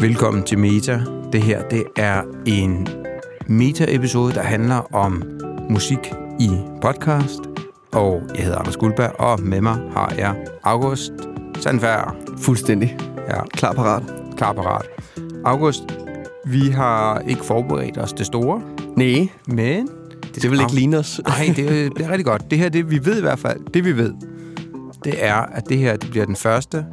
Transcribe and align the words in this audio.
Velkommen 0.00 0.42
til 0.42 0.58
Meta. 0.58 1.00
Det 1.32 1.42
her 1.42 1.68
det 1.68 1.84
er 1.96 2.22
en 2.46 2.88
meta-episode, 3.46 4.34
der 4.34 4.42
handler 4.42 4.94
om 4.94 5.22
musik 5.70 5.98
i 6.40 6.50
podcast. 6.82 7.40
Og 7.92 8.22
jeg 8.34 8.44
hedder 8.44 8.58
Anders 8.58 8.76
Guldberg, 8.76 9.20
og 9.20 9.40
med 9.42 9.60
mig 9.60 9.74
har 9.92 10.14
jeg 10.18 10.46
August 10.62 11.12
Sandfærd. 11.60 12.16
Fuldstændig. 12.38 12.98
Ja, 13.28 13.40
Klar 13.52 13.72
parat. 13.72 14.02
klar 14.36 14.52
parat. 14.52 14.86
August, 15.44 15.82
vi 16.46 16.68
har 16.70 17.18
ikke 17.18 17.44
forberedt 17.44 17.98
os 17.98 18.12
det 18.12 18.26
store, 18.26 18.62
Nej, 18.96 19.28
men... 19.46 19.88
det 20.34 20.50
vil 20.50 20.60
ikke 20.60 20.74
ligne 20.74 20.98
os. 20.98 21.20
Nej, 21.26 21.52
det 21.56 21.94
bliver 21.94 22.10
rigtig 22.10 22.24
godt. 22.26 22.50
Det 22.50 22.58
her, 22.58 22.68
det 22.68 22.90
vi 22.90 23.04
ved 23.04 23.18
i 23.18 23.20
hvert 23.22 23.38
fald, 23.38 23.60
det 23.74 23.84
vi 23.84 23.96
ved, 23.96 24.12
det 25.04 25.14
er, 25.24 25.34
at 25.36 25.68
det 25.68 25.78
her 25.78 25.96
det 25.96 26.10
bliver 26.10 26.26
den 26.26 26.36
første 26.36 26.86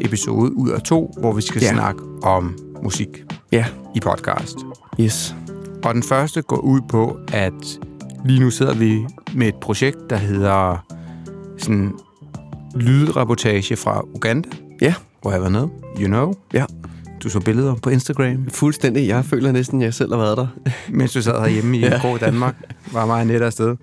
episode 0.00 0.56
ud 0.56 0.70
af 0.70 0.82
to, 0.82 1.14
hvor 1.20 1.32
vi 1.32 1.42
skal 1.42 1.62
ja. 1.62 1.72
Snakke 1.72 2.02
om 2.22 2.58
musik 2.82 3.08
Ja, 3.52 3.66
i 3.94 4.00
podcast. 4.00 4.56
yes. 5.00 5.34
Og 5.84 5.94
den 5.94 6.02
første 6.02 6.42
går 6.42 6.56
ud 6.56 6.80
på, 6.88 7.18
at 7.32 7.80
lige 8.24 8.40
nu 8.40 8.50
sidder 8.50 8.74
vi 8.74 9.06
med 9.34 9.48
et 9.48 9.54
projekt, 9.54 9.98
der 10.10 10.16
hedder 10.16 10.84
sådan 11.58 11.92
lydreportage 12.74 13.76
fra 13.76 14.02
Uganda, 14.14 14.48
Ja, 14.80 14.94
hvor 15.22 15.32
jeg 15.32 15.42
var 15.42 15.48
nede. 15.48 15.68
You 16.00 16.06
know. 16.06 16.34
ja. 16.52 16.64
Du 17.22 17.28
så 17.30 17.40
billeder 17.40 17.74
på 17.74 17.90
Instagram, 17.90 18.48
Fuldstændig. 18.50 19.08
Jeg 19.08 19.24
føler 19.24 19.52
næsten, 19.52 19.80
at 19.80 19.84
jeg 19.84 19.94
selv 19.94 20.12
har 20.12 20.18
været 20.20 20.36
der. 20.36 20.46
mens 20.90 21.12
du 21.12 21.22
sad 21.22 21.40
herhjemme 21.40 21.76
i 21.76 21.80
ja. 21.84 21.98
Grå 22.00 22.16
Danmark. 22.16 22.54
Var 22.92 23.06
meget 23.06 23.26
net 23.26 23.42
afsted. 23.42 23.76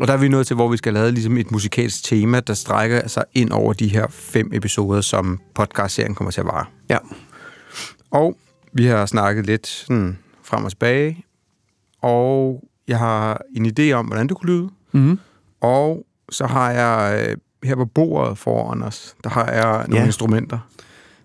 Og 0.00 0.06
der 0.06 0.12
er 0.12 0.16
vi 0.16 0.28
nået 0.28 0.46
til, 0.46 0.54
hvor 0.56 0.68
vi 0.68 0.76
skal 0.76 0.94
lave 0.94 1.10
ligesom 1.10 1.36
et 1.36 1.50
musikalsk 1.50 2.04
tema, 2.04 2.40
der 2.40 2.54
strækker 2.54 3.08
sig 3.08 3.24
ind 3.32 3.50
over 3.50 3.72
de 3.72 3.88
her 3.88 4.06
fem 4.10 4.50
episoder, 4.52 5.00
som 5.00 5.40
podcastserien 5.54 6.14
kommer 6.14 6.30
til 6.30 6.40
at 6.40 6.46
vare. 6.46 6.64
Ja. 6.90 6.98
Og 8.10 8.36
vi 8.72 8.86
har 8.86 9.06
snakket 9.06 9.46
lidt 9.46 9.66
sådan 9.66 10.18
frem 10.42 10.64
og 10.64 10.70
tilbage, 10.70 11.24
og 12.02 12.64
jeg 12.88 12.98
har 12.98 13.40
en 13.56 13.66
idé 13.78 13.92
om, 13.92 14.06
hvordan 14.06 14.28
det 14.28 14.36
kunne 14.36 14.52
lyde. 14.52 14.68
Mm. 14.92 15.18
Og 15.60 16.06
så 16.30 16.46
har 16.46 16.70
jeg 16.70 17.26
øh, 17.28 17.36
her 17.68 17.76
på 17.76 17.84
bordet 17.84 18.38
foran 18.38 18.82
os, 18.82 19.14
der 19.24 19.30
har 19.30 19.50
jeg 19.52 19.72
nogle 19.88 19.96
Ja. 20.00 20.04
instrumenter 20.06 20.58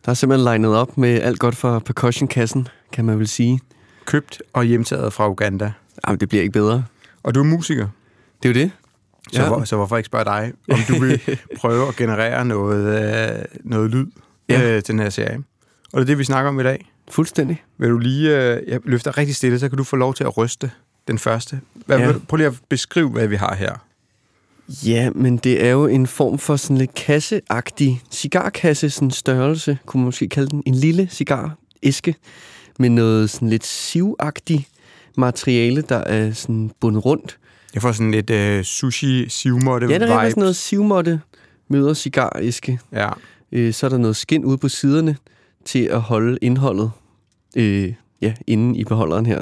Der 0.06 0.10
er 0.10 0.14
simpelthen 0.14 0.44
legnet 0.44 0.76
op 0.76 0.98
med 0.98 1.22
alt 1.22 1.40
godt 1.40 1.56
for 1.56 1.80
percussion-kassen, 1.80 2.68
kan 2.94 3.06
man 3.06 3.20
vel 3.20 3.28
sige. 3.28 3.60
købt 4.06 4.42
og 4.54 4.64
hjemtaget 4.64 5.14
fra 5.14 5.30
Uganda. 5.30 5.72
Jamen, 6.08 6.20
det 6.20 6.30
bliver 6.30 6.42
ikke 6.42 6.54
bedre. 6.54 6.86
Og 7.24 7.36
du 7.36 7.40
er 7.40 7.44
musiker, 7.44 7.88
Det 8.44 8.50
er 8.50 8.54
jo 8.54 8.66
det. 8.66 8.72
så, 9.32 9.42
Ja. 9.42 9.48
hvor, 9.48 9.64
så 9.64 9.76
hvorfor 9.76 9.98
ikke 9.98 10.08
spørge 10.08 10.26
dig, 10.26 10.54
om 10.72 10.80
du 10.88 11.00
vil 11.00 11.22
prøve 11.60 11.88
at 11.88 11.96
generere 11.96 12.46
noget, 12.46 13.04
øh, 13.40 13.46
noget 13.64 13.92
lyd 13.92 14.06
Ja. 14.50 14.76
øh, 14.76 14.84
til 14.84 14.92
den 14.92 15.00
her 15.00 15.10
serie. 15.10 15.44
Og 15.94 15.98
det 15.98 16.02
er 16.02 16.06
det, 16.06 16.18
vi 16.18 16.24
snakker 16.24 16.50
om 16.50 16.60
i 16.60 16.64
dag. 16.64 16.92
Fuldstændig. 17.12 17.64
Vil 17.78 17.90
du 17.90 17.98
lige... 17.98 18.38
Øh, 18.38 18.62
jeg 18.68 18.80
løfter 18.84 19.18
rigtig 19.18 19.36
stille, 19.36 19.60
så 19.60 19.70
kan 19.70 19.78
du 19.78 19.84
få 19.84 19.96
lov 19.96 20.14
til 20.14 20.24
at 20.24 20.38
ryste 20.38 20.72
den 21.08 21.18
første. 21.20 21.60
Hvad, 21.86 22.00
Ja. 22.00 22.14
Prøv 22.28 22.38
lige 22.38 22.48
at 22.48 22.54
beskrive, 22.70 23.10
hvad 23.10 23.28
vi 23.28 23.36
har 23.36 23.56
her. 23.56 23.74
Ja, 24.86 25.10
men 25.16 25.38
det 25.38 25.66
er 25.66 25.70
jo 25.70 25.86
en 25.88 26.08
form 26.08 26.40
for 26.40 26.56
sådan 26.56 26.78
lidt 26.78 26.94
kasseagtig 26.94 28.02
cigarkasse, 28.12 28.90
sådan 28.90 29.12
størrelse, 29.12 29.78
kunne 29.86 30.02
man 30.02 30.06
måske 30.06 30.30
kalde 30.30 30.50
den. 30.50 30.64
En 30.66 30.76
lille 30.76 31.08
cigaræske 31.12 32.16
med 32.80 32.90
noget 32.90 33.30
sådan 33.30 33.50
lidt 33.50 33.66
sivagtigt 33.66 34.68
materiale, 35.18 35.82
der 35.82 35.98
er 35.98 36.32
sådan 36.34 36.72
bundet 36.80 37.06
rundt. 37.06 37.38
Jeg 37.74 37.82
får 37.82 37.92
sådan 37.92 38.12
lidt 38.12 38.30
øh, 38.30 38.64
sushi 38.64 39.30
sivmåtte 39.30 39.88
Ja, 39.88 40.00
der 40.00 40.16
er 40.16 40.30
sådan 40.30 40.42
noget 40.42 40.56
sivmåtte 40.56 41.22
møder 41.68 41.94
cigaræske. 41.94 42.80
Ja. 42.92 43.10
Øh, 43.52 43.74
så 43.74 43.86
er 43.86 43.90
der 43.90 43.98
noget 43.98 44.16
skin 44.16 44.46
ude 44.46 44.58
på 44.58 44.70
siderne 44.70 45.18
til 45.66 45.84
at 45.84 46.02
holde 46.02 46.38
indholdet 46.42 46.92
øh, 47.56 47.94
ja, 48.22 48.34
inde 48.48 48.80
i 48.80 48.84
beholderen 48.84 49.26
her. 49.26 49.40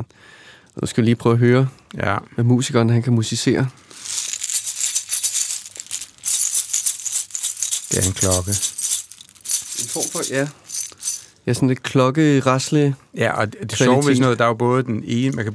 Og 0.75 0.81
nu 0.81 0.87
skal 0.87 1.01
vi 1.01 1.05
lige 1.07 1.15
prøve 1.15 1.33
at 1.33 1.39
høre, 1.39 1.67
ja. 1.97 2.17
hvad 2.35 2.43
musikeren 2.43 2.89
han 2.89 3.01
kan 3.01 3.13
musicere. 3.13 3.67
Det 7.91 7.97
er 8.03 8.07
en 8.07 8.13
klokke. 8.13 8.51
En 9.79 9.87
form 9.89 10.09
for, 10.11 10.33
ja. 10.33 10.47
Ja, 11.47 11.53
sådan 11.53 11.67
lidt 11.69 11.83
klokke, 11.83 12.39
rasle. 12.39 12.95
Ja, 13.17 13.31
og 13.31 13.47
det, 13.53 13.61
det 13.61 13.77
sjove 13.77 13.97
ved 13.97 14.03
sådan 14.03 14.21
noget, 14.21 14.39
der 14.39 14.45
er 14.45 14.49
jo 14.49 14.53
både 14.53 14.83
den 14.83 15.03
ene, 15.07 15.31
man 15.31 15.45
kan, 15.45 15.53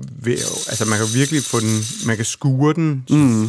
altså 0.69 0.85
man 0.85 0.99
kan 0.99 1.07
virkelig 1.15 1.43
få 1.43 1.61
den, 1.61 1.81
man 2.07 2.17
kan 2.17 2.25
skure 2.25 2.75
den, 2.75 3.05
Mm. 3.11 3.49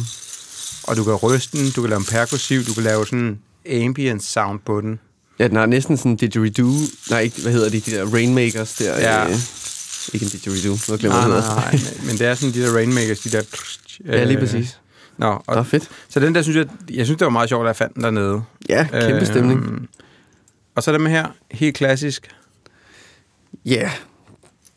og 0.82 0.96
du 0.96 1.04
kan 1.04 1.14
ryste 1.14 1.58
den, 1.58 1.70
du 1.70 1.80
kan 1.80 1.90
lave 1.90 1.98
en 1.98 2.04
perkussiv, 2.04 2.64
du 2.64 2.74
kan 2.74 2.82
lave 2.82 3.06
sådan 3.06 3.38
ambient 3.84 4.24
sound 4.24 4.60
på 4.66 4.80
den. 4.80 4.98
Ja, 5.38 5.48
den 5.48 5.56
har 5.56 5.66
næsten 5.66 5.96
sådan 5.96 6.16
didgeridoo. 6.16 6.72
Nej, 7.10 7.20
ikke, 7.20 7.42
hvad 7.42 7.52
hedder 7.52 7.68
de, 7.70 7.80
de 7.80 7.90
der 7.90 8.04
rainmakers 8.06 8.74
der. 8.74 8.98
Ja. 8.98 9.24
Øh, 9.28 9.36
ikke 10.12 10.24
en 10.24 10.30
didgeridoo, 10.30 10.76
nu 10.88 10.96
glemmer 10.96 11.18
Nej, 11.18 11.20
jeg, 11.20 11.28
nej, 11.28 11.40
hedder. 11.40 11.54
nej, 11.54 11.72
men, 11.98 12.06
men 12.06 12.18
det 12.18 12.26
er 12.26 12.34
sådan 12.34 12.54
de 12.54 12.62
der 12.62 12.74
rainmakers, 12.74 13.18
de 13.20 13.30
der... 13.30 13.42
Ja, 14.06 14.24
lige 14.24 14.36
øh, 14.38 14.46
præcis. 14.46 14.78
Nå, 15.18 15.42
og, 15.46 15.56
Nå, 15.56 15.62
fedt. 15.62 15.88
så 16.08 16.20
den 16.20 16.34
der 16.34 16.42
synes 16.42 16.56
jeg, 16.56 16.66
jeg 16.90 17.06
synes 17.06 17.18
det 17.18 17.24
var 17.24 17.30
meget 17.30 17.48
sjovt, 17.48 17.62
at 17.64 17.66
jeg 17.68 17.76
fandt 17.76 17.94
den 17.94 18.02
dernede. 18.04 18.42
Ja, 18.68 18.86
kæmpe 18.92 19.26
stemning. 19.26 19.88
Og 20.74 20.82
så 20.82 20.92
dem 20.92 21.06
her, 21.06 21.26
helt 21.50 21.76
klassisk. 21.76 22.28
Ja, 23.64 23.74
yeah. 23.74 23.90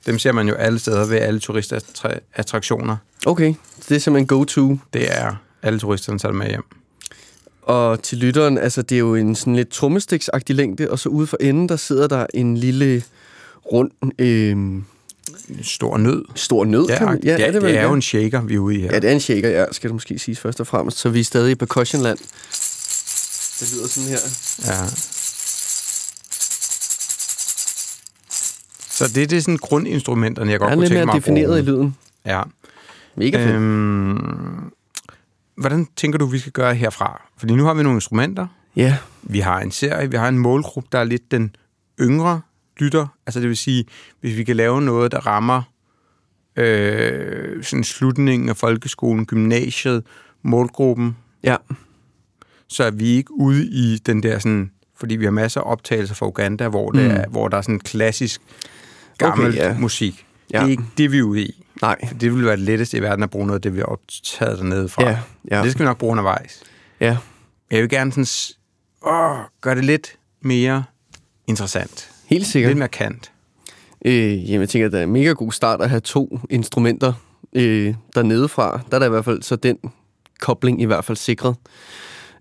Dem 0.05 0.19
ser 0.19 0.31
man 0.31 0.47
jo 0.47 0.53
alle 0.55 0.79
steder 0.79 1.05
ved 1.05 1.17
alle 1.17 1.39
turistattraktioner. 1.39 2.97
okay. 3.25 3.53
Så 3.79 3.85
det 3.89 3.95
er 3.95 3.99
simpelthen 3.99 4.27
go-to. 4.27 4.77
Det 4.93 5.17
er 5.17 5.35
alle 5.61 5.79
turisterne 5.79 6.19
tager 6.19 6.33
med 6.33 6.47
hjem. 6.47 6.63
Og 7.61 8.03
til 8.03 8.17
lytteren, 8.17 8.57
altså 8.57 8.81
det 8.81 8.95
er 8.95 8.99
jo 8.99 9.15
en 9.15 9.35
sådan 9.35 9.55
lidt 9.55 9.69
trommestiksagtig 9.69 10.55
længde, 10.55 10.91
og 10.91 10.99
så 10.99 11.09
ude 11.09 11.27
for 11.27 11.37
enden, 11.39 11.69
der 11.69 11.75
sidder 11.75 12.07
der 12.07 12.25
en 12.33 12.57
lille 12.57 13.03
rund, 13.71 13.91
øh, 14.19 14.81
stor 15.63 15.97
nød. 15.97 16.25
stor 16.35 16.65
nød. 16.65 16.85
Ja, 16.89 16.97
kan 16.97 17.07
man, 17.07 17.19
ja, 17.23 17.37
det, 17.37 17.53
vel, 17.53 17.61
det 17.61 17.69
er 17.69 17.73
ja. 17.73 17.87
jo 17.87 17.93
en 17.93 18.01
shaker, 18.01 18.41
vi 18.41 18.55
er 18.55 18.59
ude 18.59 18.75
i 18.75 18.81
her. 18.81 18.89
Ja, 18.91 18.99
det 18.99 19.09
er 19.09 19.13
en 19.13 19.19
shaker, 19.19 19.49
ja, 19.49 19.65
skal 19.71 19.89
det 19.89 19.95
måske 19.95 20.19
siges 20.19 20.39
først 20.39 20.59
og 20.59 20.67
fremmest. 20.67 20.97
Så 20.97 21.09
vi 21.09 21.19
er 21.19 21.23
stadig 21.23 21.51
i 21.51 21.55
percussionland. 21.55 22.17
Det 23.59 23.73
lyder 23.73 23.87
sådan 23.87 24.09
her. 24.09 24.19
Ja. 24.65 24.85
Så 28.97 29.07
det, 29.15 29.29
det 29.29 29.37
er 29.37 29.41
sådan 29.41 29.57
grundinstrumenterne, 29.57 30.51
jeg 30.51 30.59
godt 30.59 30.73
kunne 30.73 30.87
tænke 30.87 31.05
mig 31.05 31.15
at 31.15 31.21
defineret 31.21 31.59
i 31.59 31.63
bruge. 31.63 31.77
lyden. 31.77 31.95
Ja. 32.25 32.41
Mega 33.15 33.37
fedt. 33.45 33.55
Øhm, 33.55 34.71
hvordan 35.57 35.87
tænker 35.95 36.19
du, 36.19 36.25
vi 36.25 36.39
skal 36.39 36.51
gøre 36.51 36.75
herfra? 36.75 37.21
Fordi 37.37 37.55
nu 37.55 37.63
har 37.65 37.73
vi 37.73 37.83
nogle 37.83 37.97
instrumenter. 37.97 38.47
Ja, 38.75 38.97
Vi 39.23 39.39
har 39.39 39.59
en 39.59 39.71
serie, 39.71 40.11
vi 40.11 40.17
har 40.17 40.27
en 40.27 40.37
målgruppe, 40.39 40.89
der 40.91 40.99
er 40.99 41.03
lidt 41.03 41.31
den 41.31 41.55
yngre 42.01 42.41
lytter. 42.79 43.07
Altså 43.25 43.39
det 43.39 43.49
vil 43.49 43.57
sige, 43.57 43.85
hvis 44.21 44.37
vi 44.37 44.43
kan 44.43 44.55
lave 44.55 44.81
noget, 44.81 45.11
der 45.11 45.27
rammer 45.27 45.61
øh, 46.55 47.63
sådan 47.63 47.83
slutningen 47.83 48.49
af 48.49 48.57
folkeskolen, 48.57 49.25
gymnasiet, 49.25 50.03
målgruppen, 50.43 51.17
ja. 51.43 51.55
så 52.67 52.83
er 52.83 52.91
vi 52.91 53.05
ikke 53.07 53.33
ude 53.33 53.65
i 53.67 53.97
den 54.05 54.23
der 54.23 54.39
sådan, 54.39 54.71
fordi 54.99 55.15
vi 55.15 55.23
har 55.25 55.31
masser 55.31 55.61
af 55.61 55.71
optagelser 55.71 56.15
fra 56.15 56.27
Uganda, 56.27 56.67
hvor, 56.67 56.91
det 56.91 57.03
Mm. 57.03 57.11
er, 57.11 57.27
hvor 57.27 57.47
der 57.47 57.57
er 57.57 57.61
sådan 57.61 57.79
klassisk 57.79 58.41
gammel 59.17 59.47
Okay, 59.47 59.57
ja. 59.57 59.73
musik. 59.79 60.25
Ja. 60.53 60.59
Det 60.59 60.65
er 60.65 60.69
ikke 60.71 60.83
det, 60.97 61.11
vi 61.11 61.17
er 61.17 61.23
ude 61.23 61.41
i. 61.41 61.63
Nej. 61.81 62.07
For 62.07 62.15
det 62.15 62.31
ville 62.31 62.45
være 62.47 62.55
det 62.55 62.65
letteste 62.65 62.97
i 62.97 63.01
verden 63.01 63.23
at 63.23 63.29
bruge 63.29 63.47
noget 63.47 63.57
af 63.57 63.61
det, 63.61 63.73
vi 63.73 63.79
har 63.79 63.85
optaget 63.85 64.57
dernede 64.57 64.89
fra. 64.89 65.03
Ja, 65.09 65.19
ja. 65.51 65.63
Det 65.63 65.71
skal 65.71 65.79
vi 65.79 65.85
nok 65.85 65.97
bruge 65.97 66.11
undervejs. 66.11 66.63
Ja, 66.99 67.17
Jeg 67.71 67.81
vil 67.81 67.89
gerne 67.89 68.11
sådan, 68.11 68.25
åh, 69.13 69.37
gøre 69.61 69.75
det 69.75 69.85
lidt 69.85 70.17
mere 70.41 70.83
interessant. 71.47 72.09
helt 72.25 72.47
sikkert. 72.47 72.69
Lidt 72.69 72.77
mere 72.77 72.87
kant. 72.87 73.31
Øh, 74.05 74.49
jamen, 74.49 74.61
jeg 74.61 74.69
tænker, 74.69 74.85
at 74.85 74.91
det 74.91 74.99
er 74.99 75.03
en 75.03 75.11
mega 75.13 75.29
god 75.31 75.51
start 75.51 75.81
at 75.81 75.89
have 75.89 75.99
to 75.99 76.39
instrumenter 76.49 77.13
øh, 77.53 77.93
dernede 78.15 78.47
fra. 78.47 78.79
Der 78.89 78.95
er 78.95 78.99
der 78.99 79.05
i 79.05 79.09
hvert 79.09 79.25
fald 79.25 79.41
så 79.41 79.55
den 79.55 79.77
kobling 80.39 80.81
i 80.81 80.85
hvert 80.85 81.05
fald 81.05 81.15
sikret. 81.17 81.55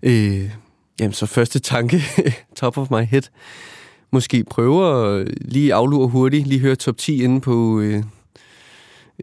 Øh, 0.03 0.51
jamen, 0.99 1.13
så 1.13 1.25
første 1.25 1.59
tanke, 1.59 2.03
top 2.59 2.77
of 2.77 2.89
my 2.91 3.03
head. 3.05 3.21
Måske 4.11 4.43
prøve 4.43 5.17
at 5.19 5.27
lige 5.41 5.73
aflure 5.73 6.07
hurtigt, 6.07 6.47
lige 6.47 6.59
høre 6.59 6.75
top 6.75 6.97
10 6.97 7.23
inde 7.23 7.41
på 7.41 7.79
øh, 7.79 8.03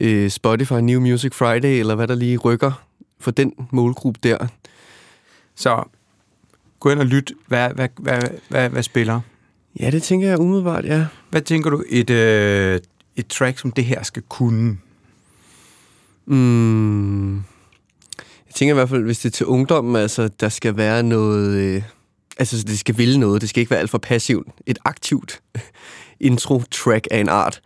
øh, 0.01 0.31
Spotify 0.31 0.73
New 0.73 1.01
Music 1.01 1.35
Friday, 1.35 1.81
eller 1.81 1.95
hvad 1.95 2.09
der 2.09 2.15
lige 2.15 2.37
rykker 2.37 2.85
for 3.21 3.31
den 3.31 3.53
målgruppe 3.71 4.21
der. 4.23 4.47
Så 5.55 5.85
gå 6.81 6.91
ind 6.91 7.01
og 7.01 7.07
lyt. 7.07 7.33
Hvad, 7.47 7.71
hvad, 7.71 7.89
hvad, 7.99 8.23
hvad, 8.49 8.71
hvad 8.71 8.83
spiller? 8.83 9.21
Ja, 9.81 9.91
det 9.91 10.03
tænker 10.03 10.29
jeg 10.29 10.41
umiddelbart, 10.41 10.85
ja. 10.85 11.07
Hvad 11.31 11.43
tænker 11.43 11.71
du, 11.71 11.85
et, 11.89 12.11
øh, 12.11 12.81
et 13.17 13.27
track 13.27 13.59
som 13.59 13.73
det 13.73 13.85
her 13.85 14.03
skal 14.03 14.23
kunne? 14.29 14.79
Mm. 16.27 17.35
Jeg 18.47 18.55
tænker 18.55 18.75
i 18.75 18.79
hvert 18.79 18.89
fald, 18.89 19.05
hvis 19.05 19.19
det 19.19 19.29
er 19.29 19.31
til 19.31 19.47
ungdommen, 19.47 19.97
altså, 19.97 20.29
der 20.29 20.49
skal 20.49 20.77
være 20.77 21.03
noget... 21.03 21.55
Øh, 21.55 21.83
altså, 22.39 22.63
det 22.67 22.79
skal 22.79 22.99
ville 22.99 23.21
noget. 23.21 23.41
Det 23.41 23.49
skal 23.49 23.61
ikke 23.61 23.71
være 23.71 23.81
alt 23.81 23.91
for 23.91 23.99
passivt. 23.99 24.49
Et 24.67 24.79
aktivt 24.85 25.41
intro-track 26.21 27.09
af 27.11 27.19
en 27.19 27.29
art. 27.29 27.61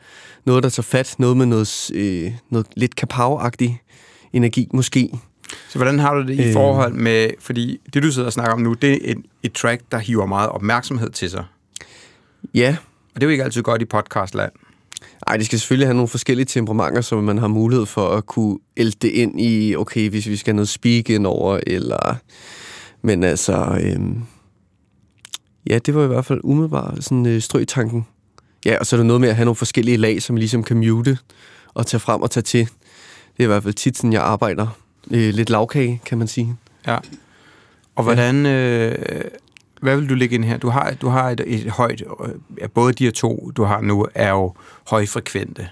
Noget, 0.47 0.62
der 0.62 0.69
tager 0.69 0.82
fat. 0.82 1.15
Noget 1.19 1.37
med 1.37 1.47
noget, 1.47 1.91
øh, 1.94 2.32
noget 2.50 2.67
lidt 2.76 2.94
kapow-agtig 3.00 3.85
energi, 4.32 4.69
måske. 4.75 5.11
Så 5.69 5.79
hvordan 5.79 5.99
har 5.99 6.15
du 6.15 6.23
det 6.23 6.35
i 6.41 6.43
Øh. 6.49 6.53
forhold 6.53 6.93
med, 6.94 7.31
fordi 7.41 7.81
det 7.94 8.03
du 8.03 8.12
sidder 8.12 8.26
og 8.26 8.32
snakker 8.32 8.53
om 8.53 8.61
nu, 8.61 8.73
det 8.73 8.93
er 8.93 9.12
et, 9.12 9.19
et 9.43 9.53
track, 9.53 9.82
der 9.93 9.99
hiver 9.99 10.26
meget 10.26 10.49
opmærksomhed 10.49 11.11
til 11.11 11.31
sig. 11.31 11.44
Ja, 12.55 12.76
Og 13.14 13.21
det 13.21 13.23
er 13.23 13.26
jo 13.26 13.31
ikke 13.31 13.44
altid 13.44 13.62
godt 13.62 13.82
i 13.82 13.85
podcastland. 13.85 14.53
Ej, 15.26 15.37
det 15.37 15.47
skal 15.47 15.59
selvfølgelig 15.59 15.87
have 15.88 15.94
nogle 15.94 16.09
forskellige 16.09 16.47
temperamenter, 16.47 17.00
så 17.00 17.21
man 17.21 17.38
har 17.38 17.49
mulighed 17.49 17.87
for 17.87 18.09
at 18.09 18.26
kunne 18.26 18.59
elde 18.76 18.97
det 19.03 19.09
ind 19.09 19.41
i, 19.41 19.76
okay, 19.76 20.09
hvis 20.11 20.29
vi 20.29 20.37
skal 20.37 20.53
have 20.53 20.56
noget 20.56 20.69
speak 20.69 21.11
ind 21.11 21.26
over, 21.26 21.61
eller... 21.67 22.17
Men 23.03 23.25
altså, 23.25 23.81
øhm, 23.82 24.23
ja, 25.69 25.79
det 25.79 25.94
var 25.94 26.05
i 26.05 26.06
hvert 26.06 26.25
fald 26.25 26.41
umiddelbart 26.44 27.05
sådan 27.05 27.26
øh, 27.26 27.41
strøtanken. 27.41 28.06
Ja, 28.65 28.76
og 28.79 28.87
så 28.87 28.97
er 28.97 28.99
der 28.99 29.05
noget 29.05 29.20
med 29.20 29.29
at 29.29 29.37
have 29.37 29.44
nogle 29.44 29.56
forskellige 29.56 29.97
lag, 29.97 30.23
som 30.23 30.37
ligesom 30.37 30.62
kan 30.62 30.76
mute 30.76 31.19
og 31.75 31.87
tage 31.87 32.00
frem 32.00 32.23
og 32.23 32.31
tage 32.31 32.43
til. 32.43 32.61
Det 33.37 33.38
er 33.38 33.44
i 33.44 33.47
hvert 33.47 33.62
fald 33.62 33.75
tit 33.75 33.97
sådan, 33.97 34.12
jeg 34.12 34.23
arbejder. 34.23 34.67
Øh, 35.11 35.35
lidt 35.35 35.50
lavkage, 35.50 36.00
kan 36.05 36.19
man 36.19 36.29
sige. 36.29 36.56
Ja. 36.87 36.99
Og 37.97 38.05
hvordan... 38.05 38.47
Øh, 38.47 38.94
hvad 39.81 39.97
vil 39.97 40.09
du 40.09 40.15
lægge 40.15 40.35
ind 40.35 40.44
her? 40.44 40.56
Du 40.56 40.69
har, 40.69 40.94
du 41.00 41.09
har 41.09 41.31
et, 41.31 41.43
et 41.47 41.71
højt... 41.71 42.03
Øh, 42.61 42.69
både 42.69 42.93
de 42.93 43.05
her 43.05 43.11
to, 43.11 43.50
du 43.56 43.64
har 43.64 43.81
nu, 43.81 44.06
er 44.14 44.31
jo 44.31 44.55
højfrekvente. 44.88 45.69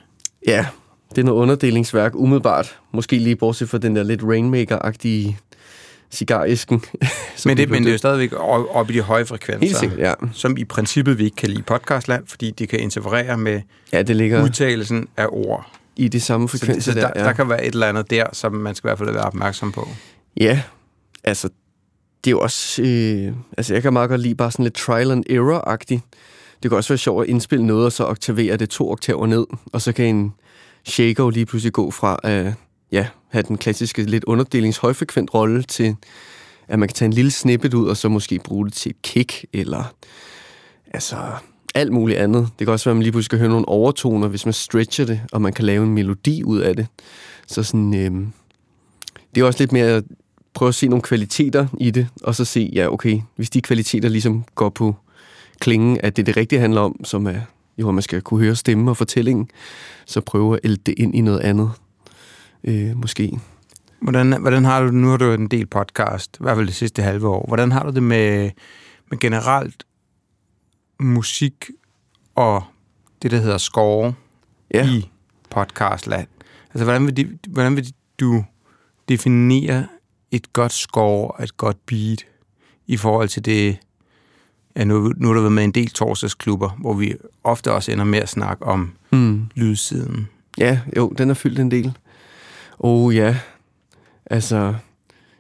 Ja, 0.47 0.67
det 1.11 1.19
er 1.19 1.23
noget 1.25 1.41
underdelingsværk, 1.41 2.13
umiddelbart. 2.15 2.79
Måske 2.93 3.19
lige 3.19 3.37
bortset 3.37 3.69
fra 3.69 3.79
den 3.79 3.97
der 3.97 4.03
lidt 4.03 4.23
Rainmaker-agtige 4.23 5.37
cigaræsken. 6.11 6.83
men, 7.47 7.57
det, 7.57 7.71
men 7.71 7.83
det 7.83 7.89
er 7.89 7.93
jo 7.93 7.99
stadigvæk 7.99 8.33
op 8.71 8.91
i 8.91 8.93
de 8.93 9.01
høje 9.01 9.27
frekvenser. 9.27 9.67
Helt 9.67 9.77
sikkert, 9.77 9.99
ja. 9.99 10.13
Som 10.33 10.57
i 10.57 10.65
princippet 10.65 11.19
vi 11.19 11.25
ikke 11.25 11.37
kan 11.37 11.49
lide 11.49 11.63
podcastland, 11.63 12.27
fordi 12.27 12.51
det 12.51 12.69
kan 12.69 12.81
interferere 12.81 13.39
med 13.39 13.61
ja, 13.93 14.03
det 14.03 14.17
ligger 14.17 14.43
udtalelsen 14.43 15.09
af 15.17 15.27
ord. 15.31 15.71
I 15.97 16.09
de 16.09 16.21
samme 16.21 16.49
frekvenser 16.49 16.93
så, 16.93 16.93
så 16.93 17.01
der, 17.01 17.13
der, 17.13 17.21
ja. 17.21 17.27
der 17.27 17.33
kan 17.33 17.49
være 17.49 17.67
et 17.67 17.73
eller 17.73 17.87
andet 17.87 18.11
der, 18.11 18.27
som 18.33 18.53
man 18.53 18.75
skal 18.75 18.89
i 18.89 18.91
hvert 18.91 18.99
fald 18.99 19.11
være 19.11 19.25
opmærksom 19.25 19.73
på. 19.73 19.89
Ja, 20.37 20.63
altså 21.25 21.49
det 22.25 22.31
er 22.31 22.33
jo 22.33 22.41
også... 22.41 22.83
Øh, 22.83 23.33
altså, 23.59 23.75
jeg 23.75 23.83
kan 23.83 23.93
meget 23.93 24.09
godt 24.09 24.21
lide 24.21 24.35
bare 24.35 24.51
sådan 24.51 24.63
lidt 24.63 24.75
trial 24.75 25.11
and 25.11 25.25
error-agtigt. 25.31 26.01
Det 26.63 26.71
kan 26.71 26.77
også 26.77 26.89
være 26.89 26.99
sjovt 26.99 27.23
at 27.23 27.29
indspille 27.29 27.67
noget, 27.67 27.87
og 27.87 27.93
så 27.93 28.05
oktavere 28.05 28.57
det 28.57 28.71
to 28.71 28.91
oktaver 28.91 29.27
ned, 29.27 29.47
og 29.73 29.83
så 29.83 29.93
kan 29.93 30.07
en 30.07 30.35
shaker 30.85 31.31
lige 31.31 31.47
pludselig 31.47 31.73
gå 31.73 31.91
fra 31.91 32.19
at 32.23 32.53
ja, 32.93 33.07
have 33.29 33.43
den 33.43 33.59
klassiske 33.59 34.03
lidt 34.03 34.25
underdelings 34.25 34.79
højfrekvent 34.79 35.35
rolle 35.35 35.63
til, 35.63 35.97
at 36.69 36.79
man 36.79 36.89
kan 36.89 36.95
tage 36.95 37.07
en 37.07 37.13
lille 37.13 37.31
snippet 37.31 37.75
ud, 37.75 37.89
og 37.89 37.97
så 37.97 38.09
måske 38.09 38.39
bruge 38.39 38.65
det 38.65 38.73
til 38.73 38.91
et 38.91 39.03
kick, 39.03 39.45
eller 39.53 39.95
altså 40.95 41.17
alt 41.75 41.93
muligt 41.93 42.19
andet. 42.19 42.49
Det 42.59 42.67
kan 42.67 42.73
også 42.73 42.85
være, 42.85 42.93
at 42.93 42.97
man 42.97 43.03
lige 43.03 43.13
pludselig 43.13 43.25
skal 43.25 43.39
høre 43.39 43.49
nogle 43.49 43.69
overtoner, 43.69 44.29
hvis 44.29 44.47
man 44.47 44.53
stretcher 44.53 45.05
det, 45.05 45.21
og 45.33 45.43
man 45.43 45.53
kan 45.53 45.65
lave 45.65 45.85
en 45.85 45.95
melodi 45.95 46.43
ud 46.45 46.59
af 46.59 46.77
det. 46.77 46.87
Så 47.47 47.63
sådan, 47.63 47.95
øh, 47.95 48.27
det 49.35 49.41
er 49.41 49.45
også 49.45 49.59
lidt 49.59 49.73
mere 49.73 50.03
prøve 50.55 50.69
at 50.69 50.75
se 50.75 50.89
nogle 50.89 51.03
kvaliteter 51.03 51.67
i 51.81 51.91
det, 51.91 52.09
og 52.23 52.35
så 52.35 52.45
se, 52.45 52.71
ja, 52.73 52.93
okay, 52.93 53.21
hvis 53.37 53.51
de 53.51 53.63
kvaliteter 53.63 54.09
ligesom 54.09 54.45
går 54.55 54.69
på 54.69 54.97
klingen, 55.61 55.99
at 56.03 56.17
det 56.17 56.23
er 56.23 56.25
det 56.25 56.37
rigtige 56.37 56.61
handler 56.61 56.81
om, 56.81 57.05
som 57.05 57.27
er, 57.27 57.41
jo, 57.79 57.89
at 57.89 57.95
man 57.95 58.03
skal 58.03 58.23
kunne 58.23 58.45
høre 58.45 58.57
stemme 58.57 58.91
og 58.91 58.97
fortællingen, 58.97 59.49
så 60.07 60.21
prøve 60.21 60.55
at 60.55 60.61
ælde 60.65 60.77
det 60.77 60.95
ind 60.97 61.15
i 61.15 61.21
noget 61.21 61.41
andet, 61.41 61.71
øh, 62.67 62.97
måske. 62.97 63.39
Hvordan, 64.01 64.41
hvordan 64.41 64.65
har 64.65 64.83
du? 64.83 64.91
Nu 64.91 65.09
har 65.09 65.17
du 65.17 65.33
en 65.33 65.49
del 65.49 65.67
podcast, 65.67 66.37
i 66.41 66.43
hvert 66.43 66.57
fald 66.57 66.67
det 66.67 66.75
sidste 66.75 67.03
halve 67.03 67.29
år. 67.29 67.45
Hvordan 67.47 67.73
har 67.73 67.83
du 67.83 67.91
det 67.91 68.03
med, 68.03 68.51
med 69.11 69.19
generelt 69.19 69.85
musik 71.01 71.65
og 72.35 72.63
det, 73.23 73.31
der 73.31 73.39
hedder 73.39 73.59
score 73.59 74.15
ja. 74.75 74.89
i 74.89 75.11
podcastland? 75.51 76.29
Altså, 76.75 76.85
hvordan 76.85 77.07
vil, 77.07 77.17
de, 77.17 77.39
hvordan 77.49 77.77
vil 77.77 77.95
du 78.21 78.45
definere 79.09 79.87
et 80.31 80.53
godt 80.53 80.73
score 80.73 81.31
og 81.31 81.45
et 81.45 81.57
godt 81.57 81.77
beat 81.87 82.27
i 82.87 82.97
forhold 82.97 83.29
til 83.29 83.45
det, 83.45 83.79
ja, 84.77 84.85
nu, 84.85 85.13
nu 85.17 85.27
har 85.27 85.35
der 85.35 85.41
været 85.41 85.53
med 85.53 85.65
en 85.65 85.73
del 85.73 85.91
torsdagsklubber, 85.91 86.71
hvor 86.71 86.95
vi 86.95 87.15
ofte 87.45 87.73
også 87.73 87.93
ender 87.93 88.05
med 88.05 88.19
at 88.19 88.29
snakke 88.29 88.65
om 88.65 88.93
mm. 89.13 89.47
lydsiden. 89.55 90.29
Ja, 90.59 90.81
jo, 90.97 91.15
den 91.19 91.31
er 91.31 91.35
fyldt 91.35 91.59
en 91.59 91.71
del. 91.71 91.93
Oh 92.79 93.17
ja, 93.17 93.37
altså, 94.27 94.57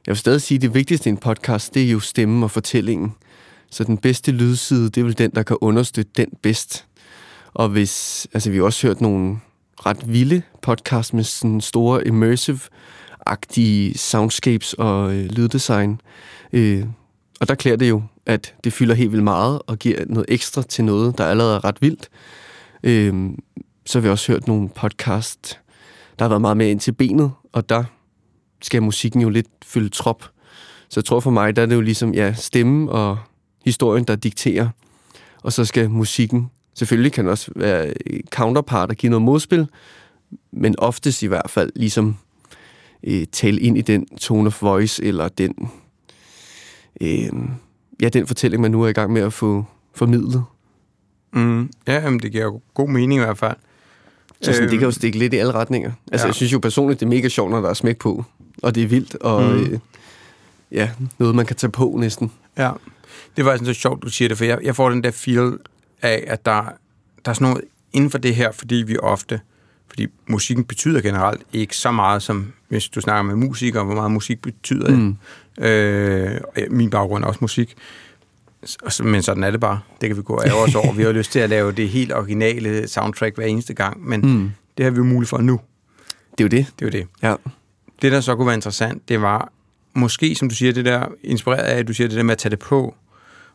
jeg 0.06 0.12
vil 0.12 0.16
stadig 0.16 0.42
sige, 0.42 0.56
at 0.56 0.62
det 0.62 0.74
vigtigste 0.74 1.08
i 1.08 1.12
en 1.12 1.16
podcast, 1.16 1.74
det 1.74 1.82
er 1.84 1.90
jo 1.90 2.00
stemmen 2.00 2.42
og 2.42 2.50
fortællingen. 2.50 3.14
Så 3.70 3.84
den 3.84 3.98
bedste 3.98 4.32
lydside, 4.32 4.84
det 4.90 5.00
er 5.00 5.04
vel 5.04 5.18
den, 5.18 5.30
der 5.30 5.42
kan 5.42 5.56
understøtte 5.60 6.10
den 6.16 6.28
bedst. 6.42 6.86
Og 7.54 7.68
hvis, 7.68 8.26
altså 8.34 8.50
vi 8.50 8.56
har 8.56 8.64
også 8.64 8.86
hørt 8.86 9.00
nogle 9.00 9.38
ret 9.86 10.12
vilde 10.12 10.42
podcast 10.62 11.14
med 11.14 11.24
sådan 11.24 11.60
store 11.60 12.06
immersive 12.06 12.60
agtige 13.26 13.98
soundscapes 13.98 14.72
og 14.72 15.14
øh, 15.14 15.24
lyddesign. 15.24 16.00
Øh, 16.52 16.84
og 17.40 17.48
der 17.48 17.54
klæder 17.54 17.76
det 17.76 17.88
jo, 17.88 18.02
at 18.26 18.54
det 18.64 18.72
fylder 18.72 18.94
helt 18.94 19.12
vildt 19.12 19.24
meget 19.24 19.62
og 19.66 19.78
giver 19.78 20.04
noget 20.06 20.26
ekstra 20.28 20.62
til 20.62 20.84
noget, 20.84 21.18
der 21.18 21.26
allerede 21.26 21.56
er 21.56 21.64
ret 21.64 21.82
vildt. 21.82 22.08
Øh, 22.82 23.30
så 23.86 23.98
har 23.98 24.02
vi 24.02 24.08
også 24.08 24.32
hørt 24.32 24.46
nogle 24.46 24.68
podcast, 24.68 25.60
der 26.18 26.24
har 26.24 26.28
været 26.28 26.40
meget 26.40 26.56
mere 26.56 26.70
ind 26.70 26.80
til 26.80 26.92
benet, 26.92 27.32
og 27.52 27.68
der 27.68 27.84
skal 28.62 28.82
musikken 28.82 29.20
jo 29.20 29.28
lidt 29.28 29.46
fylde 29.64 29.88
trop. 29.88 30.24
Så 30.88 31.00
jeg 31.00 31.04
tror 31.04 31.20
for 31.20 31.30
mig, 31.30 31.56
der 31.56 31.62
er 31.62 31.66
det 31.66 31.74
jo 31.74 31.80
ligesom 31.80 32.14
ja, 32.14 32.32
stemme 32.32 32.90
og 32.90 33.18
historien, 33.64 34.04
der 34.04 34.16
dikterer. 34.16 34.68
Og 35.42 35.52
så 35.52 35.64
skal 35.64 35.90
musikken, 35.90 36.50
selvfølgelig 36.74 37.12
kan 37.12 37.24
det 37.24 37.30
også 37.30 37.50
være 37.56 37.92
counterpart 38.30 38.90
og 38.90 38.96
give 38.96 39.10
noget 39.10 39.22
modspil, 39.22 39.68
men 40.52 40.74
oftest 40.78 41.22
i 41.22 41.26
hvert 41.26 41.50
fald 41.50 41.72
ligesom 41.76 42.16
øh, 43.02 43.26
tale 43.32 43.60
ind 43.60 43.78
i 43.78 43.80
den 43.80 44.06
tone 44.16 44.46
of 44.46 44.62
voice, 44.62 45.04
eller 45.04 45.28
den, 45.28 45.70
øh, 47.00 47.32
ja, 48.02 48.08
den 48.08 48.26
fortælling, 48.26 48.62
man 48.62 48.70
nu 48.70 48.82
er 48.82 48.88
i 48.88 48.92
gang 48.92 49.12
med 49.12 49.22
at 49.22 49.32
få 49.32 49.64
formidlet. 49.94 50.44
Mm. 51.32 51.70
Ja, 51.88 51.94
jamen, 51.94 52.20
det 52.20 52.32
giver 52.32 52.60
god 52.74 52.88
mening 52.88 53.20
i 53.20 53.24
hvert 53.24 53.38
fald. 53.38 53.56
Så 54.40 54.52
sådan, 54.52 54.68
det 54.68 54.78
kan 54.78 54.86
jo 54.86 54.92
stikke 54.92 55.18
lidt 55.18 55.34
i 55.34 55.36
alle 55.36 55.52
retninger. 55.52 55.92
Altså, 56.12 56.26
ja. 56.26 56.28
jeg 56.28 56.34
synes 56.34 56.52
jo 56.52 56.58
personligt, 56.58 57.00
det 57.00 57.06
er 57.06 57.10
mega 57.10 57.28
sjovt, 57.28 57.50
når 57.50 57.60
der 57.60 57.68
er 57.68 57.74
smæk 57.74 57.98
på, 57.98 58.24
og 58.62 58.74
det 58.74 58.82
er 58.82 58.86
vildt, 58.86 59.14
og 59.14 59.42
mm. 59.42 59.60
øh, 59.60 59.78
ja, 60.72 60.90
noget, 61.18 61.34
man 61.34 61.46
kan 61.46 61.56
tage 61.56 61.70
på 61.70 61.96
næsten. 61.98 62.32
Ja, 62.58 62.70
det 63.36 63.44
var 63.44 63.52
sådan 63.52 63.66
så 63.66 63.80
sjovt, 63.80 64.02
du 64.02 64.08
siger 64.08 64.28
det, 64.28 64.38
for 64.38 64.44
jeg, 64.44 64.58
jeg 64.62 64.76
får 64.76 64.90
den 64.90 65.04
der 65.04 65.10
feel 65.10 65.58
af, 66.02 66.24
at 66.26 66.46
der, 66.46 66.62
der 67.24 67.30
er 67.30 67.32
sådan 67.32 67.48
noget 67.48 67.64
inden 67.92 68.10
for 68.10 68.18
det 68.18 68.34
her, 68.34 68.52
fordi 68.52 68.74
vi 68.74 68.98
ofte 68.98 69.40
fordi 69.88 70.06
musikken 70.26 70.64
betyder 70.64 71.00
generelt 71.00 71.42
ikke 71.52 71.76
så 71.76 71.90
meget, 71.90 72.22
som 72.22 72.52
hvis 72.68 72.88
du 72.88 73.00
snakker 73.00 73.22
med 73.22 73.34
musikere, 73.34 73.84
hvor 73.84 73.94
meget 73.94 74.10
musik 74.10 74.42
betyder. 74.42 74.90
Mm. 74.90 75.16
Øh, 75.64 76.40
min 76.70 76.90
baggrund 76.90 77.24
er 77.24 77.28
også 77.28 77.38
musik. 77.40 77.74
Men 79.02 79.22
sådan 79.22 79.44
er 79.44 79.50
det 79.50 79.60
bare. 79.60 79.80
Det 80.00 80.08
kan 80.08 80.16
vi 80.16 80.22
gå 80.22 80.36
af 80.36 80.50
os 80.50 80.74
over. 80.74 80.92
Vi 80.92 81.02
har 81.02 81.12
lyst 81.12 81.32
til 81.32 81.38
at 81.38 81.50
lave 81.50 81.72
det 81.72 81.88
helt 81.88 82.12
originale 82.12 82.88
soundtrack 82.88 83.34
hver 83.34 83.44
eneste 83.46 83.74
gang, 83.74 84.06
men 84.06 84.20
mm. 84.20 84.52
det 84.76 84.84
har 84.84 84.90
vi 84.90 84.96
jo 84.96 85.04
muligt 85.04 85.30
for 85.30 85.38
nu. 85.38 85.60
Det 86.38 86.40
er 86.40 86.44
jo 86.44 86.48
det. 86.48 86.66
Det 86.78 86.86
er 86.86 86.98
jo 86.98 87.02
det. 87.02 87.08
Ja. 87.22 87.34
Det, 88.02 88.12
der 88.12 88.20
så 88.20 88.36
kunne 88.36 88.46
være 88.46 88.54
interessant, 88.54 89.08
det 89.08 89.20
var 89.20 89.52
måske, 89.94 90.34
som 90.34 90.48
du 90.48 90.54
siger, 90.54 90.72
det 90.72 90.84
der, 90.84 91.06
inspireret 91.22 91.62
af, 91.62 91.78
at 91.78 91.88
du 91.88 91.94
siger 91.94 92.08
det 92.08 92.16
der 92.16 92.22
med 92.22 92.32
at 92.32 92.38
tage 92.38 92.50
det 92.50 92.58
på, 92.58 92.94